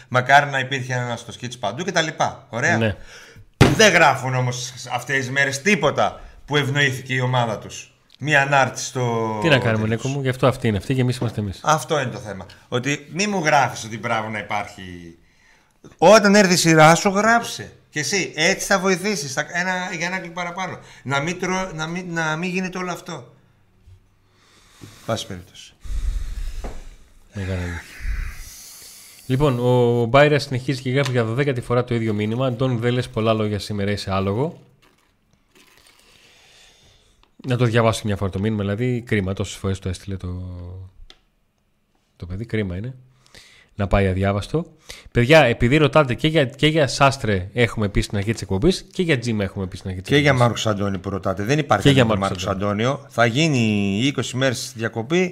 [0.08, 2.48] Μακάρι να υπήρχε ένα στο σκίτς παντού και τα λοιπά.
[2.50, 2.78] Ωραία.
[2.78, 2.96] Ναι.
[3.76, 7.92] Δεν γράφουν όμως αυτές τις μέρες τίποτα που ευνοήθηκε η ομάδα τους.
[8.20, 9.38] Μία ανάρτηση στο.
[9.42, 10.04] Τι να κάνουμε, τέλος.
[10.04, 11.60] Νίκο μου, γι' αυτό αυτή είναι αυτή και εμείς είμαστε εμείς.
[11.64, 12.46] Αυτό είναι το θέμα.
[12.68, 15.18] Ότι μη μου γράφεις ότι μπράβο να υπάρχει.
[15.98, 17.72] Όταν έρθει η σειρά σου, γράψε.
[17.90, 20.80] Και εσύ έτσι θα βοηθήσεις ένα, για ένα κλικ παραπάνω.
[21.04, 23.34] Να μην, τρώ, να μην, να μην γίνεται όλο αυτό.
[25.06, 25.74] Πάση περίπτωση.
[27.34, 27.82] Μεγάλη αλήθεια.
[29.26, 32.46] Λοιπόν, ο Μπάιρας συνεχίζει και γράφει για 12η φορά το ίδιο μήνυμα.
[32.46, 34.62] Αντών, δεν λες πολλά λόγια σήμερα, είσαι άλογο.
[37.48, 39.34] Να το διαβάσω μια φορά το μήνυμα, δηλαδή κρίμα.
[39.34, 40.44] Τόσες φορές το έστειλε το,
[42.16, 42.96] το παιδί, κρίμα είναι.
[43.80, 44.66] Να πάει αδιάβαστο.
[45.12, 49.02] Παιδιά, επειδή ρωτάτε και για, και για Σάστρε έχουμε πει στην αρχή της εκπομπής και
[49.04, 50.38] για Τζίμα έχουμε πει στην αρχή της Και εκπομπής.
[50.38, 51.44] για Μάρκος Αντώνη που ρωτάτε.
[51.44, 53.06] Δεν υπάρχει Και για για Μάρκος Μάρκος Αντώνιο.
[53.10, 55.32] Θα γίνει 20 μέρες διακοπής.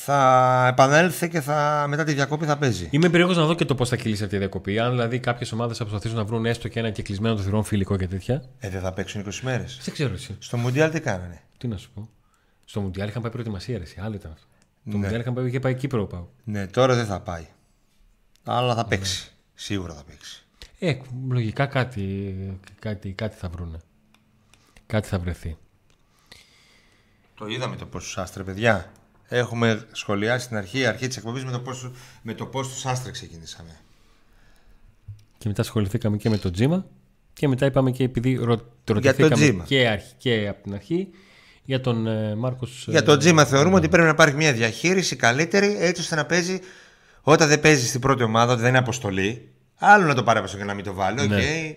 [0.00, 2.88] Θα επανέλθει και θα, μετά τη διακοπή θα παίζει.
[2.90, 4.78] Είμαι περίεργος να δω και το πώς θα κυλήσει αυτή η διακοπή.
[4.78, 7.96] Αν δηλαδή κάποιες ομάδες θα προσπαθήσουν να βρουν έστω και ένα κεκλεισμένο των θυρών φιλικό
[7.96, 8.42] και τέτοια.
[8.58, 9.80] Ε, δεν θα παίξουν 20 μέρες.
[9.84, 10.36] Δεν ξέρω εσύ.
[10.38, 12.08] Στο Μουντιάλ τι κάνανε; Τι να σου πω.
[12.64, 13.82] Στο Μουντιάλ είχαν πάει προετοιμασία, ρε.
[13.82, 13.96] εσύ.
[14.04, 14.46] Άλλο ήταν αυτό.
[14.90, 15.02] Το Ναι.
[15.02, 16.26] Μουντιάλ είχαν πάει, είχε πάει Κύπρο πάω.
[16.44, 17.46] Ναι, τώρα δεν θα πάει.
[18.44, 19.32] Αλλά θα παίξει.
[19.54, 20.42] Σίγουρα θα παίξει.
[20.78, 20.96] Ε,
[21.28, 22.34] λογικά κάτι,
[22.78, 23.78] κάτι, κάτι θα βρούνε.
[24.86, 25.56] Κάτι θα βρεθεί.
[27.34, 28.92] Το είδαμε το πώς τους άστρε, παιδιά.
[29.28, 31.70] Έχουμε σχολιάσει στην αρχή, αρχή της εκπομπής με το πώ
[32.22, 33.76] με το πώς τους άστρε ξεκινήσαμε.
[35.38, 36.86] Και μετά ασχοληθήκαμε και με το Τζίμα.
[37.32, 39.64] Και μετά είπαμε και επειδή ρω, ρωτηθήκαμε Τζίμα.
[39.64, 41.08] και, αρχ- και από την αρχή
[41.68, 42.84] για τον ε, Μάρκος.
[42.88, 46.60] Για το τζίμα θεωρούμε ότι πρέπει να υπάρχει μια διαχείριση καλύτερη έτσι ώστε να παίζει
[47.22, 49.52] όταν δεν παίζει στην πρώτη ομάδα, ότι δεν είναι αποστολή.
[49.78, 51.20] Άλλο να το πάρει αποστολή και να μην το βάλει.
[51.20, 51.28] οκ.
[51.28, 51.76] Ναι.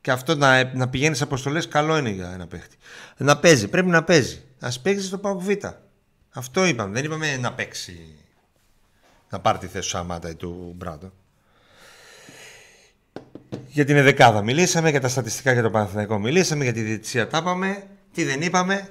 [0.00, 2.76] Και αυτό να, να πηγαίνει σε αποστολές καλό είναι για ένα παίχτη.
[3.16, 4.42] Να παίζει, πρέπει να παίζει.
[4.60, 5.48] Α παίξει στο ΠΑΟΚ Β.
[6.30, 6.92] Αυτό είπαμε.
[6.92, 8.14] Δεν είπαμε να παίξει.
[9.30, 11.12] Να πάρει τη θέση του Σαμάτα ή του Μπράντο.
[13.66, 17.38] Για την εδεκάδα μιλήσαμε, για τα στατιστικά για το Παναθηναϊκό μιλήσαμε, για τη διετησία τα
[17.38, 17.86] είπαμε.
[18.14, 18.88] Τι δεν είπαμε,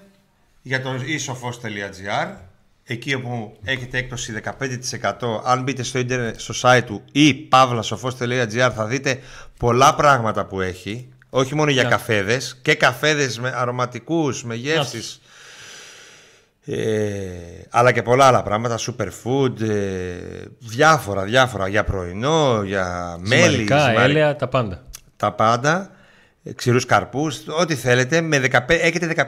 [0.62, 2.36] για το isofos.gr
[2.84, 8.86] εκεί όπου έχετε έκπτωση 15% αν μπείτε στο, ίντερνετ, στο site του ή pavlasofos.gr θα
[8.86, 9.20] δείτε
[9.60, 11.08] πολλά πράγματα που έχει.
[11.30, 11.90] Όχι μόνο για Ναι.
[11.90, 15.22] καφέδες και καφέδες με αρωματικούς, με γεύσεις
[16.66, 17.28] ε,
[17.70, 18.78] αλλά και πολλά άλλα πράγματα.
[18.80, 20.16] Superfood ε,
[20.60, 21.68] διάφορα διάφορα.
[21.68, 24.82] Για πρωινό, για μέλι Μέλικα, ζυμαρι- έλαια, τα πάντα.
[25.16, 26.03] τα πάντα, ε,
[26.56, 28.22] ξηρούς καρπούς, ό,τι θέλετε.
[28.22, 29.28] Με 15, έχετε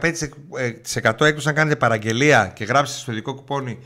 [1.02, 3.80] 15% έκπτωση αν κάνετε παραγγελία και γράψετε στο ειδικό κουπόνι,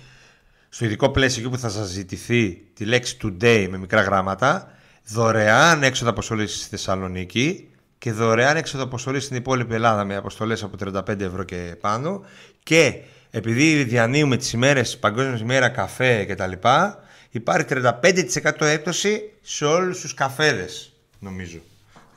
[0.69, 4.71] στο ειδικό πλαίσιο εκεί που θα σας ζητηθεί τη λέξη today με μικρά γράμματα,
[5.05, 10.77] δωρεάν έξοδο αποστολής στη Θεσσαλονίκη και δωρεάν έξοδο αποστολής στην υπόλοιπη Ελλάδα με αποστολές από
[11.07, 12.25] 35 ευρώ και πάνω
[12.63, 19.65] και επειδή διανύουμε τις ημέρες Παγκόσμιας ημέρα καφέ και τα λοιπά, υπάρχει 35% έκπτωση σε
[19.65, 21.59] όλους τους καφέδες, νομίζω.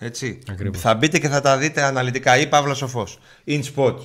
[0.05, 0.38] Έτσι.
[0.50, 0.80] Ακριβώς.
[0.80, 3.18] Θα μπείτε και θα τα δείτε αναλυτικά ή Παύλα Σοφός.
[3.46, 3.96] In spot.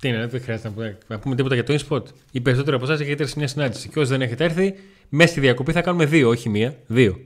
[0.00, 2.02] Τι είναι, δεν χρειάζεται να πούμε, να πούμε τίποτα για το InSpot.
[2.30, 3.88] Οι περισσότεροι από εσάς έχετε έρθει σε μια συνάντηση.
[3.88, 4.74] Και όσοι δεν έχετε έρθει,
[5.08, 6.76] μέσα στη διακοπή θα κάνουμε δύο, όχι μία.
[6.86, 7.16] Δύο.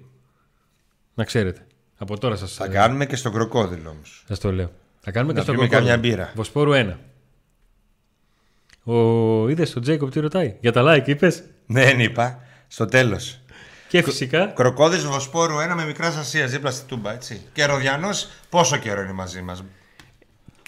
[1.14, 1.66] Να ξέρετε.
[1.98, 4.24] Από τώρα σας Θα κάνουμε και στον κροκόδιλο όμως.
[4.28, 4.70] σας το λέω.
[5.00, 5.96] Θα κάνουμε Να και στο πιούμε Κροκόδιλο.
[5.96, 6.32] καμιά μπύρα.
[6.34, 6.96] Βοσπόρου 1.
[8.84, 9.48] Ο...
[9.48, 12.42] Είδες τον Τζέικοπ τι ρωτάει; Για τα like, είπες; Δεν είπα.
[12.68, 13.40] Στο τέλος.
[13.88, 14.46] Και φυσικά.
[14.46, 17.40] Κροκόδης Βοσπόρου 1 με μικράς Ασίας δίπλα στη Τούμπα, έτσι.
[17.52, 19.64] Και Ροδιανός, πόσο καιρό είναι μαζί μας;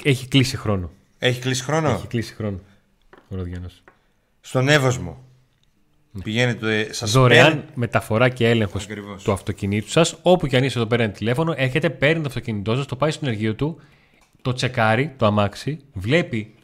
[0.03, 0.91] Έχει κλείσει χρόνο.
[1.19, 2.59] Έχει κλείσει χρόνο; Έχει κλείσει χρόνο.
[3.29, 3.83] Ο Ροδιανός.
[4.41, 5.25] Στον Εύωσμο.
[6.23, 9.23] Πηγαίνετε, σας Δωρεάν παίρνει- μεταφορά και έλεγχος Ακριβώς.
[9.23, 10.17] του αυτοκινήτου σας.
[10.23, 13.11] Όπου και αν είστε εδώ πέρα είναι τηλέφωνο, έρχεται, παίρνει το αυτοκίνητό σας, το πάει
[13.11, 13.81] στο ενεργείο του,
[14.43, 16.55] το τσεκάρει, το αμάξι, βλέπει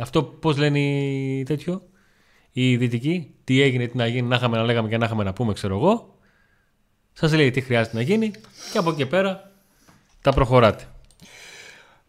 [0.00, 1.82] αυτό πώς λένε οι τέτοιο,
[2.52, 5.32] οι δυτικοί, τι έγινε, τι να γίνει, να είχαμε να λέγαμε και να είχαμε να
[5.32, 6.18] πούμε, ξέρω εγώ.
[7.12, 8.30] Σας λέει τι χρειάζεται να γίνει
[8.72, 9.50] και από εκεί και πέρα
[10.22, 10.84] τα προχωράτε.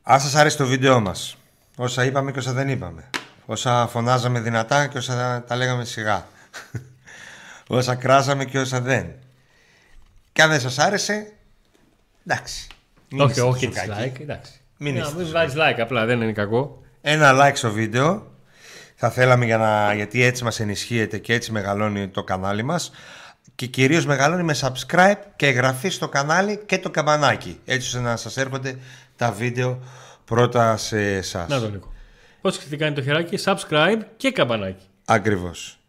[0.04, 1.38] Αν σας άρεσε το βίντεό μας,
[1.76, 3.10] όσα είπαμε και όσα δεν είπαμε,
[3.46, 6.28] όσα φωνάζαμε δυνατά και όσα τα λέγαμε σιγά,
[7.68, 9.14] όσα κράζαμε και όσα δεν.
[10.32, 11.34] Και αν δεν σας άρεσε,
[12.26, 12.68] εντάξει.
[13.12, 14.12] Μην όχι, είστε όχι τόσο κακοί.
[14.16, 14.52] dislike, εντάξει.
[14.78, 16.82] Μην Να, είστε μην τόσο βάζεις like, απλά δεν είναι κακό.
[17.02, 18.29] Ένα like στο βίντεο.
[19.02, 22.92] Θα θέλαμε για να, γιατί έτσι μας ενισχύεται και έτσι μεγαλώνει το κανάλι μας.
[23.56, 27.60] Και κυρίως μεγαλώνει με subscribe και εγγραφή στο κανάλι και το καμπανάκι.
[27.66, 28.78] Έτσι ώστε να σας έρχονται
[29.16, 29.80] τα βίντεο
[30.26, 31.50] πρώτα σε εσάς.
[31.50, 31.94] Να το λίγο.
[32.42, 34.86] Όσοι τι κάνει το χεράκι, subscribe και καμπανάκι.
[35.06, 35.80] Ακριβώς.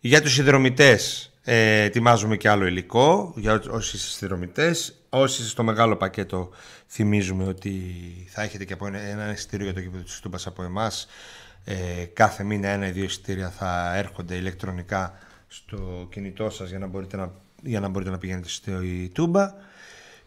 [0.00, 3.32] Για τους συνδρομητές ε, ετοιμάζουμε και άλλο υλικό.
[3.36, 4.94] Για ό- όσοι είστε συνδρομητές.
[5.08, 6.50] Όσοι είστε στο μεγάλο πακέτο
[6.88, 7.72] θυμίζουμε ότι
[8.30, 11.06] θα έχετε και από ένα, ένα εισιτήριο για το κήπεδο της Τούμπας από εμάς.
[11.64, 11.74] Ε,
[12.12, 15.14] κάθε μήνα ένα ή δύο εισιτήρια θα έρχονται ηλεκτρονικά
[15.48, 17.32] στο κινητό σας για να μπορείτε να,
[17.62, 19.52] για να, μπορείτε να πηγαίνετε στη Τούμπα.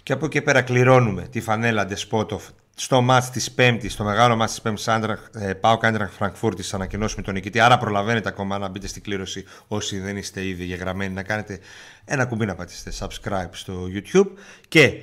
[0.03, 2.39] Και από εκεί και πέρα κληρώνουμε τη φανέλα Despotov
[2.75, 6.75] στο μάτς της Πέμπτης, στο μεγάλο μάτς της Πέμπτης Άντραχ- ε, Πάο Κάντραχ Φραγκφούρτης θα
[6.75, 7.59] ανακοινώσουμε τον νικητή.
[7.59, 11.59] Άρα προλαβαίνετε ακόμα να μπείτε στην κλήρωση όσοι δεν είστε ήδη γεγραμμένοι να κάνετε
[12.05, 14.27] ένα κουμπί να πατήσετε subscribe στο YouTube
[14.67, 15.01] και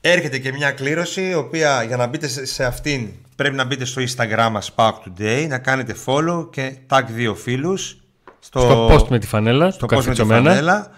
[0.00, 3.84] έρχεται και μια κλήρωση η οποία για να μπείτε σε- σε αυτήν πρέπει να μπείτε
[3.84, 7.96] στο Instagram μας Pack Today να κάνετε follow και tag δύο φίλους
[8.38, 10.50] Στο post με τη φανέλα, στο του post με τη καρφιτσωμένα.
[10.50, 10.90] φανέλα.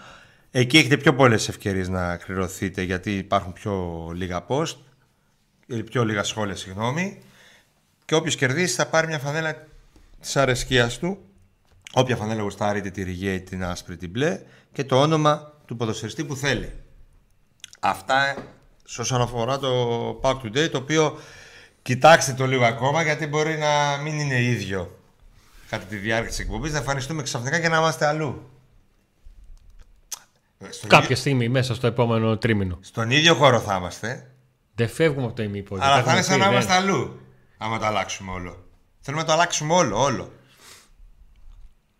[0.51, 4.75] Εκεί έχετε πιο πολλές ευκαιρίες να κληρωθείτε γιατί υπάρχουν πιο λίγα post,
[5.67, 7.21] ε, πιο λίγα σχόλια, συγγνώμη.
[8.05, 9.55] Και όποιος κερδίσει θα πάρει μια φανέλα
[10.19, 11.17] της αρεσκίας του.
[11.93, 14.39] Όποια φανέλα γουστάρει, είτε τη ριγέ, είτε την άσπρη, την μπλε
[14.71, 16.73] και το όνομα του ποδοσφαιριστή που θέλει.
[17.79, 18.35] Αυτά
[18.83, 19.69] σε όσον αφορά το
[20.23, 21.17] Pack Today, το οποίο
[21.81, 24.99] κοιτάξτε το λίγο ακόμα γιατί μπορεί να μην είναι ίδιο
[25.69, 28.49] κατά τη διάρκεια της εκπομπής, να εμφανιστούμε ξαφνικά και να είμαστε αλλού.
[30.69, 32.77] Στον, Κάποια ίδιο, στιγμή μέσα στο επόμενο τρίμηνο.
[32.81, 34.31] στον ίδιο χώρο θα είμαστε,
[34.75, 35.83] Δεν φεύγουμε από το ημίποδο.
[35.83, 36.81] αλλά Τα θα είναι έχουμε σαν να πει, είμαστε δεν.
[36.83, 37.19] αλλού,
[37.57, 38.63] άμα το αλλάξουμε όλο.
[38.99, 40.31] Θέλουμε να το αλλάξουμε όλο, όλο.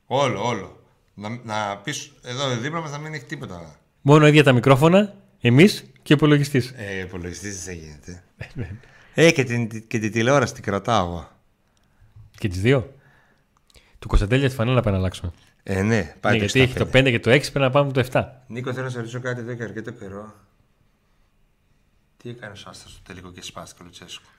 [0.05, 0.83] Όλο, όλο.
[1.13, 3.75] Να, να πεις εδώ δίπλα μας να μην έχει τίποτα.
[4.01, 6.73] Μόνο ίδια τα μικρόφωνα, εμείς και ο υπολογιστής.
[6.77, 8.23] Ε, υπολογιστής δεν γίνεται.
[9.13, 11.31] Ε, και την, και την τηλεόραση την κρατάω εγώ.
[12.37, 12.93] Και τις δύο.
[13.99, 15.31] Του Κωνσταντέλια τη φανέλα πρέπει να αλλάξουμε.
[15.63, 17.91] Ε, ναι, πάει Ναι, το γιατί έχει το 5 και το 6, πρέπει να πάμε
[17.91, 18.25] το 7.
[18.47, 20.33] Νίκο, θέλω να σε ρωτήσω κάτι εδώ και αρκετό καιρό.
[22.17, 24.29] Τι έκανε ο Άστα στο τελικό και σπάστηκε ο Λουτσέσκου;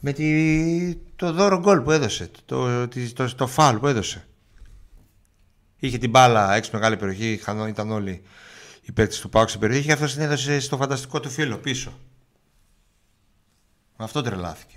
[0.00, 0.94] Με τη...
[1.16, 4.26] το δώρο γκολ που έδωσε, το, το, το, το φάλ που έδωσε.
[5.78, 8.22] Είχε την μπάλα έξω μεγάλη περιοχή, είχαν, ήταν όλοι
[8.82, 11.92] οι παίκτες του Πάουξ στην περιοχή και αυτός την έδωσε στο φανταστικό του φίλο πίσω.
[13.96, 14.76] Με αυτό τρελάθηκε.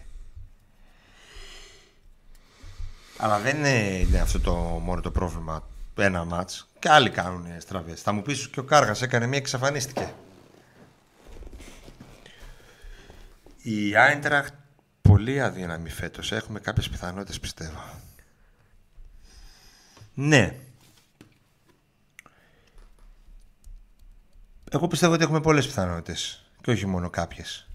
[3.18, 5.68] Αλλά δεν είναι, είναι αυτό το μόνο το πρόβλημα.
[5.98, 6.68] Ένα μάτς.
[6.80, 8.02] Και άλλοι κάνουν στραβές.
[8.02, 10.14] Θα μου πεις και ο Κάργας έκανε μία και εξαφανίστηκε.
[13.62, 14.54] Η Άιντραχτ
[15.02, 16.32] πολύ αδύναμη φέτος.
[16.32, 17.84] Έχουμε κάποιες πιθανότητες πιστεύω.
[20.14, 20.60] Ναι.
[24.72, 26.46] Εγώ πιστεύω ότι έχουμε πολλές πιθανότητες.
[26.62, 27.70] Και όχι μόνο κάποιες.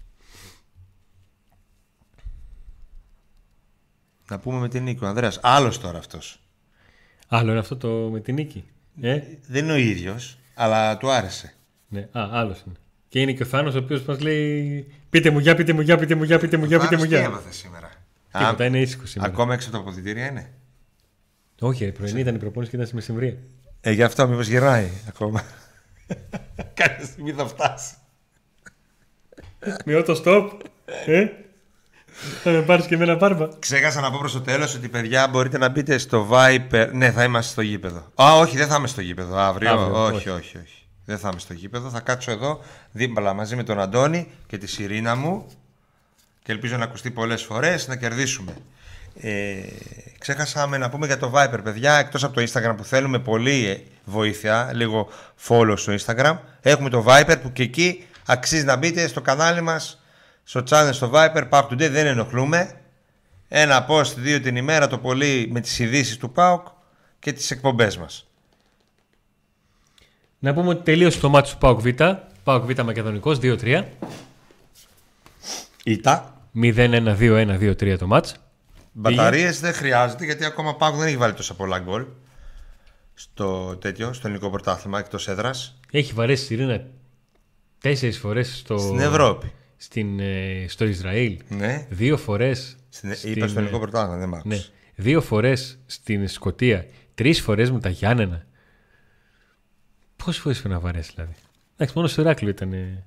[4.31, 5.39] Να πούμε με την νίκη ο Ανδρέας.
[5.41, 6.39] Άλλος τώρα αυτός.
[7.27, 8.63] Άλλο είναι αυτό το με την νίκη.
[9.01, 11.53] Ε; Δεν είναι ο ίδιος, αλλά του άρεσε.
[11.87, 12.75] Ναι, α, άλλος είναι.
[13.07, 15.97] Και είναι και ο Θάνος ο οποίος μας λέει: Πείτε μου για, πείτε μου για,
[15.97, 17.23] πείτε μου για, πείτε μου για, πείτε μου Θάνος τι για.
[17.23, 17.89] έμαθε σήμερα;
[18.31, 19.31] Τίποτα, Α, είναι ήσυχος σήμερα.
[19.31, 20.51] Ακόμα έξω από τα αποδητήρια είναι;
[21.59, 23.37] Όχι, ρε, πρωινή ήταν η προπόνηση και ήταν στη μεσημβρία.
[23.81, 25.43] Ε, γι' αυτό μήπως γυρνάει ακόμα.
[26.73, 27.93] Κάποια στιγμή θα φτάσει.
[29.85, 30.49] Με το stop,
[31.05, 31.27] ε.
[32.43, 33.49] Θα με πάρεις και εμένα πάρπα.
[33.59, 36.89] Ξέχασα να πω προς το τέλος ότι παιδιά μπορείτε να μπείτε στο Viper.
[36.91, 38.11] Ναι, θα είμαστε στο γήπεδο.
[38.21, 39.37] Α, όχι, δεν θα είμαι στο γήπεδο.
[39.37, 39.71] Αύριο.
[39.71, 40.29] Αύριο, όχι, όχι.
[40.29, 41.89] όχι, όχι, Δεν θα είμαι στο γήπεδο.
[41.89, 42.59] Θα κάτσω εδώ
[42.91, 45.47] δίπλα μαζί με τον Αντώνη και τη Σιρήνα μου
[46.43, 48.53] και ελπίζω να ακουστεί πολλές φορές να κερδίσουμε.
[49.19, 49.61] Ε,
[50.19, 51.93] ξέχασαμε να πούμε για το Viper, παιδιά.
[51.93, 55.09] Εκτός από το Instagram που θέλουμε πολύ ε, βοήθεια, λίγο
[55.47, 60.00] follow στο Instagram, έχουμε το Viper που και εκεί αξίζει να μπείτε στο κανάλι μας,
[60.43, 62.81] στο channel στο Viper, Pack Today, δεν ενοχλούμε.
[63.47, 66.67] Ένα post δύο την ημέρα το πολύ με τις ειδήσεις του ΠΑΟΚ
[67.19, 68.25] και τις εκπομπές μας.
[70.39, 71.87] Να πούμε ότι τελείωσε το μάτι του Πάοκ Β.
[72.43, 73.83] Πάοκ Β Μακεδονικός 2-3.
[75.83, 76.35] Ήτα.
[76.55, 78.35] 0-1-2-1-2-3 το μάτς.
[78.91, 82.05] Μπαταρίες δεν χρειάζεται γιατί ακόμα ο ΠΑΟΚ δεν έχει βάλει τόσα πολλά γκολ
[83.13, 85.79] στο τέτοιο, στο ελληνικό πρωτάθλημα εκτός έδρας.
[85.91, 86.83] Έχει βαρέσει η Ρίνα
[87.79, 88.77] τέσσερις φορές στο...
[88.77, 89.51] Στην Ευρώπη.
[89.81, 91.39] Στην, ε, στο Ισραήλ.
[91.47, 91.85] Ναι.
[91.89, 93.15] Δύο φορές Στην...
[93.15, 94.71] στην, Είπα στο ελληνικό ε, πρωτάθλημα, δεν μ' άκουσες.
[94.95, 95.03] Ναι.
[95.03, 96.85] Δύο φορές στην Σκωτία.
[97.15, 98.45] Τρεις φορές με τα Γιάννενα.
[100.15, 101.33] Πόσες φορές πρέπει να βαρέσεις δηλαδή;
[101.73, 102.73] Εντάξει, μόνο στο Ηράκλειο ήταν.
[102.73, 103.03] ε,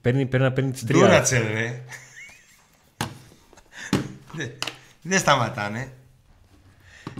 [0.00, 1.00] Παίρνει, παίρνει να παίρνει τις τρία.
[1.00, 1.82] Ντούρατσελ, ρε.
[4.32, 4.52] Δεν-
[5.02, 5.92] Δεν σταματάνε.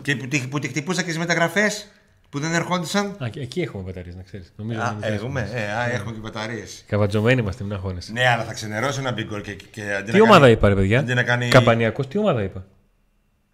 [0.02, 1.88] Και που, τη- που τη χτυπούσα και τις μεταγραφές;
[2.36, 3.16] Που δεν ερχόντουσαν.
[3.24, 4.52] Α, και εκεί έχουμε μπαταρίες, να ξέρεις.
[4.56, 5.18] Νομίζω Α, να μην ξέρεις.
[5.20, 6.84] έχουμε, ε, α, έχουμε και μπαταρίες.
[6.86, 8.12] Καβατζωμένοι είμαστε, μην αγχώνεσαι.
[8.12, 10.52] Ναι, αλλά θα ξενερώσει ένα big goal και, και αντί Τι να ομάδα κάνει...
[10.52, 11.48] είπα, ρε παιδιά; Αντί να κάνει.
[11.48, 12.66] Καμπανιακός, τι ομάδα είπα;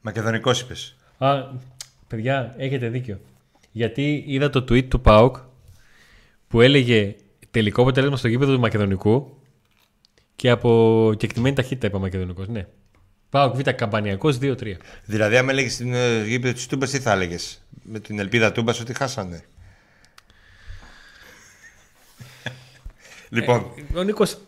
[0.00, 0.96] Μακεδονικός είπες.
[1.18, 1.42] Α,
[2.08, 3.20] παιδιά, έχετε δίκιο.
[3.72, 5.36] Γιατί είδα το tweet του ΠΑΟΚ
[6.48, 7.14] που έλεγε
[7.50, 9.36] τελικό αποτέλεσμα στο γήπεδο του Μακεδονικού
[10.36, 12.48] και από κεκτημένη ταχύτητα είπα Μακεδονικός.
[12.48, 12.66] Ναι.
[13.32, 14.54] ΠΑΟΚ Β Καμπανιακός 2-3.
[15.04, 18.80] Δηλαδή, άμα έλεγες στην ε, γήπεδο της Τούμπας, τι θα έλεγες; Με την ελπίδα Τούμπας
[18.80, 19.42] ότι χάσανε;
[23.28, 23.66] λοιπόν,
[23.96, 24.38] Ο Νίκος.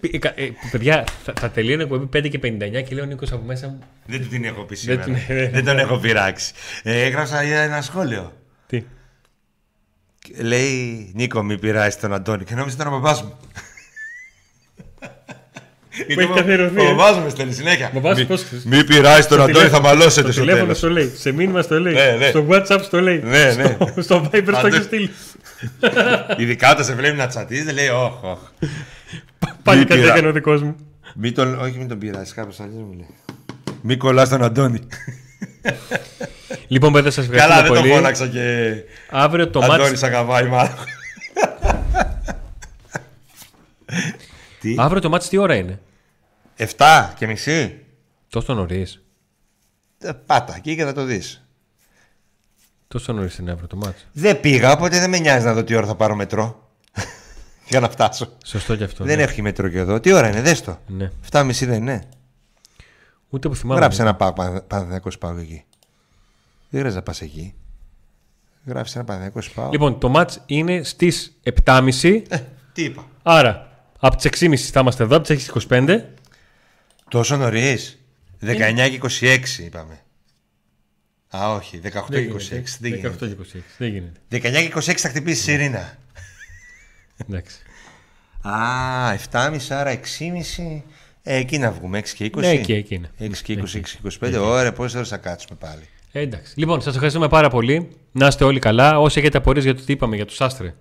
[0.70, 3.78] παιδιά, θα, θα τελείωνε εκπομπή 5 και 59 και λέει ο Νίκος από μέσα μου.
[4.06, 5.02] δεν του την έχω πει σήμερα.
[5.02, 5.16] την-
[5.52, 6.52] δεν τον έχω πειράξει.
[6.82, 8.32] Ε, έγραψα ένα σχόλιο.
[8.66, 8.84] Τι;
[10.38, 12.44] Λέει Νίκο, μη πειράζει τον Αντώνη.
[12.44, 13.38] Και νόμιζα ήταν ο μπαμπά μου.
[16.06, 16.86] Έχει καθιερωθεί, Ο ε.
[16.94, 17.90] μπαμπά μου με στέλνει συνέχεια.
[17.94, 18.64] Μπαμπάς Μη- πώς ξέρεις.
[18.64, 20.78] Μη πειράζει τον Αντώνη, θα μαλώσετε Στο στο τηλέφωνο τέλος.
[20.78, 21.12] στο λέει.
[21.16, 21.92] Σε μήνυμα στο λέει.
[21.94, 22.26] Ναι, ναι.
[22.28, 23.20] Στο WhatsApp στο λέει.
[23.24, 23.76] Ναι, ναι.
[23.92, 24.76] Στο, στο Viber στο Άντε.
[24.76, 25.10] έχει στείλει.
[26.36, 28.38] Ειδικά όταν σε βλέπει να τσατίζει, δεν λέει όχ, όχ.
[29.62, 30.76] Πάλι Μη κάτι πειρά- έκανε ο δικός μου.
[31.14, 33.06] Μη τον, όχι, μην τον πειράζει, κάπως αλλιώς μου λέει.
[33.82, 34.78] Μη κολλάς τον Αντώνη.
[36.68, 37.94] Λοιπόν, παιδιά, σας Καλά, ευχαριστούμε δεν τον πολύ.
[37.94, 38.74] φώναξα και.
[39.10, 40.74] Αύριο το Αντώνη, μάτς, σ' αγαπάει, μάλλον.
[44.64, 45.80] Τι, αύριο το μάτς τι ώρα είναι;
[46.56, 47.84] 7 και μισή.
[48.28, 49.02] Τόσο νωρίς.
[49.98, 51.46] Ε, Πάτα εκεί και θα το δεις.
[52.88, 54.06] Τόσο νωρίς είναι αύριο το μάτς.
[54.12, 56.70] Δεν πήγα, οπότε δεν με νοιάζει να δω τι ώρα θα πάρω μετρό.
[57.68, 58.36] Για να φτάσω.
[58.44, 59.04] Σωστό και αυτό.
[59.04, 59.22] Δεν ναι.
[59.22, 60.00] έχει μετρό και εδώ.
[60.00, 60.78] Τι ώρα είναι, δες το.
[60.86, 61.10] Ναι.
[61.30, 62.08] 7.30 δεν είναι.
[63.28, 63.80] Ούτε που θυμάμαι.
[63.80, 64.14] Γράψε ένα
[64.66, 65.64] πανδιακό πάω εκεί.
[66.70, 67.54] Δεν χρειάζεται να πας εκεί.
[68.66, 69.70] Γράψε ένα πανδιακό πάω.
[69.70, 72.22] Λοιπόν, το μάτς είναι στις 7.30.
[72.28, 72.38] Ε,
[72.72, 73.06] τι είπα.
[73.22, 76.00] Άρα, από τις 6.30 θα είμαστε εδώ, από τις 6.25.
[77.08, 77.98] Τόσο νωρίς.
[78.40, 80.00] 19 και 26 είπαμε.
[81.36, 81.80] Α, όχι.
[81.84, 82.78] 18 και 26.
[82.80, 83.26] Δεν 18 γίνεται.
[83.26, 83.60] και 26.
[83.78, 84.20] Δεν γίνεται.
[84.30, 85.98] 19 και 26 θα χτυπήσει η Ειρήνα.
[87.16, 87.56] Εντάξει.
[88.40, 88.52] Α,
[89.30, 90.82] 7.30 άρα 6.30.
[91.22, 92.40] Ε, εκεί να βγούμε, 6 και 20.
[92.40, 93.10] Ναι, εκεί, εκεί είναι.
[93.18, 94.38] 6 και 20, 6 και 25.
[94.40, 95.82] Ωραία, πόσες ώρες θα κάτσουμε πάλι.
[96.12, 96.52] Ε, εντάξει.
[96.56, 97.88] Λοιπόν, σας ευχαριστούμε πάρα πολύ.
[98.12, 99.00] Να είστε όλοι καλά.
[99.00, 100.74] Όσοι έχετε απορίες για το τι είπαμε, για τους Άστρε,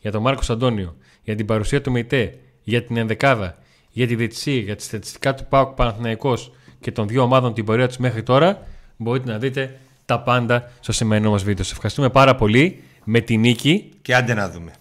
[0.00, 3.58] για τον Μάρκος Αντώνιο, για την παρουσία του ΜΕΙΤΕ, για την ενδεκάδα,
[3.90, 7.88] για τη διετησία, για τη στατιστικά του ΠΑΟΚ Παναθηναϊκός και των δύο ομάδων την πορεία
[7.88, 11.64] τους μέχρι τώρα, μπορείτε να δείτε τα πάντα στο σημερινό μας βίντεο.
[11.64, 13.90] Σας ευχαριστούμε πάρα πολύ με τη νίκη.
[14.02, 14.72] Και άντε να δούμε.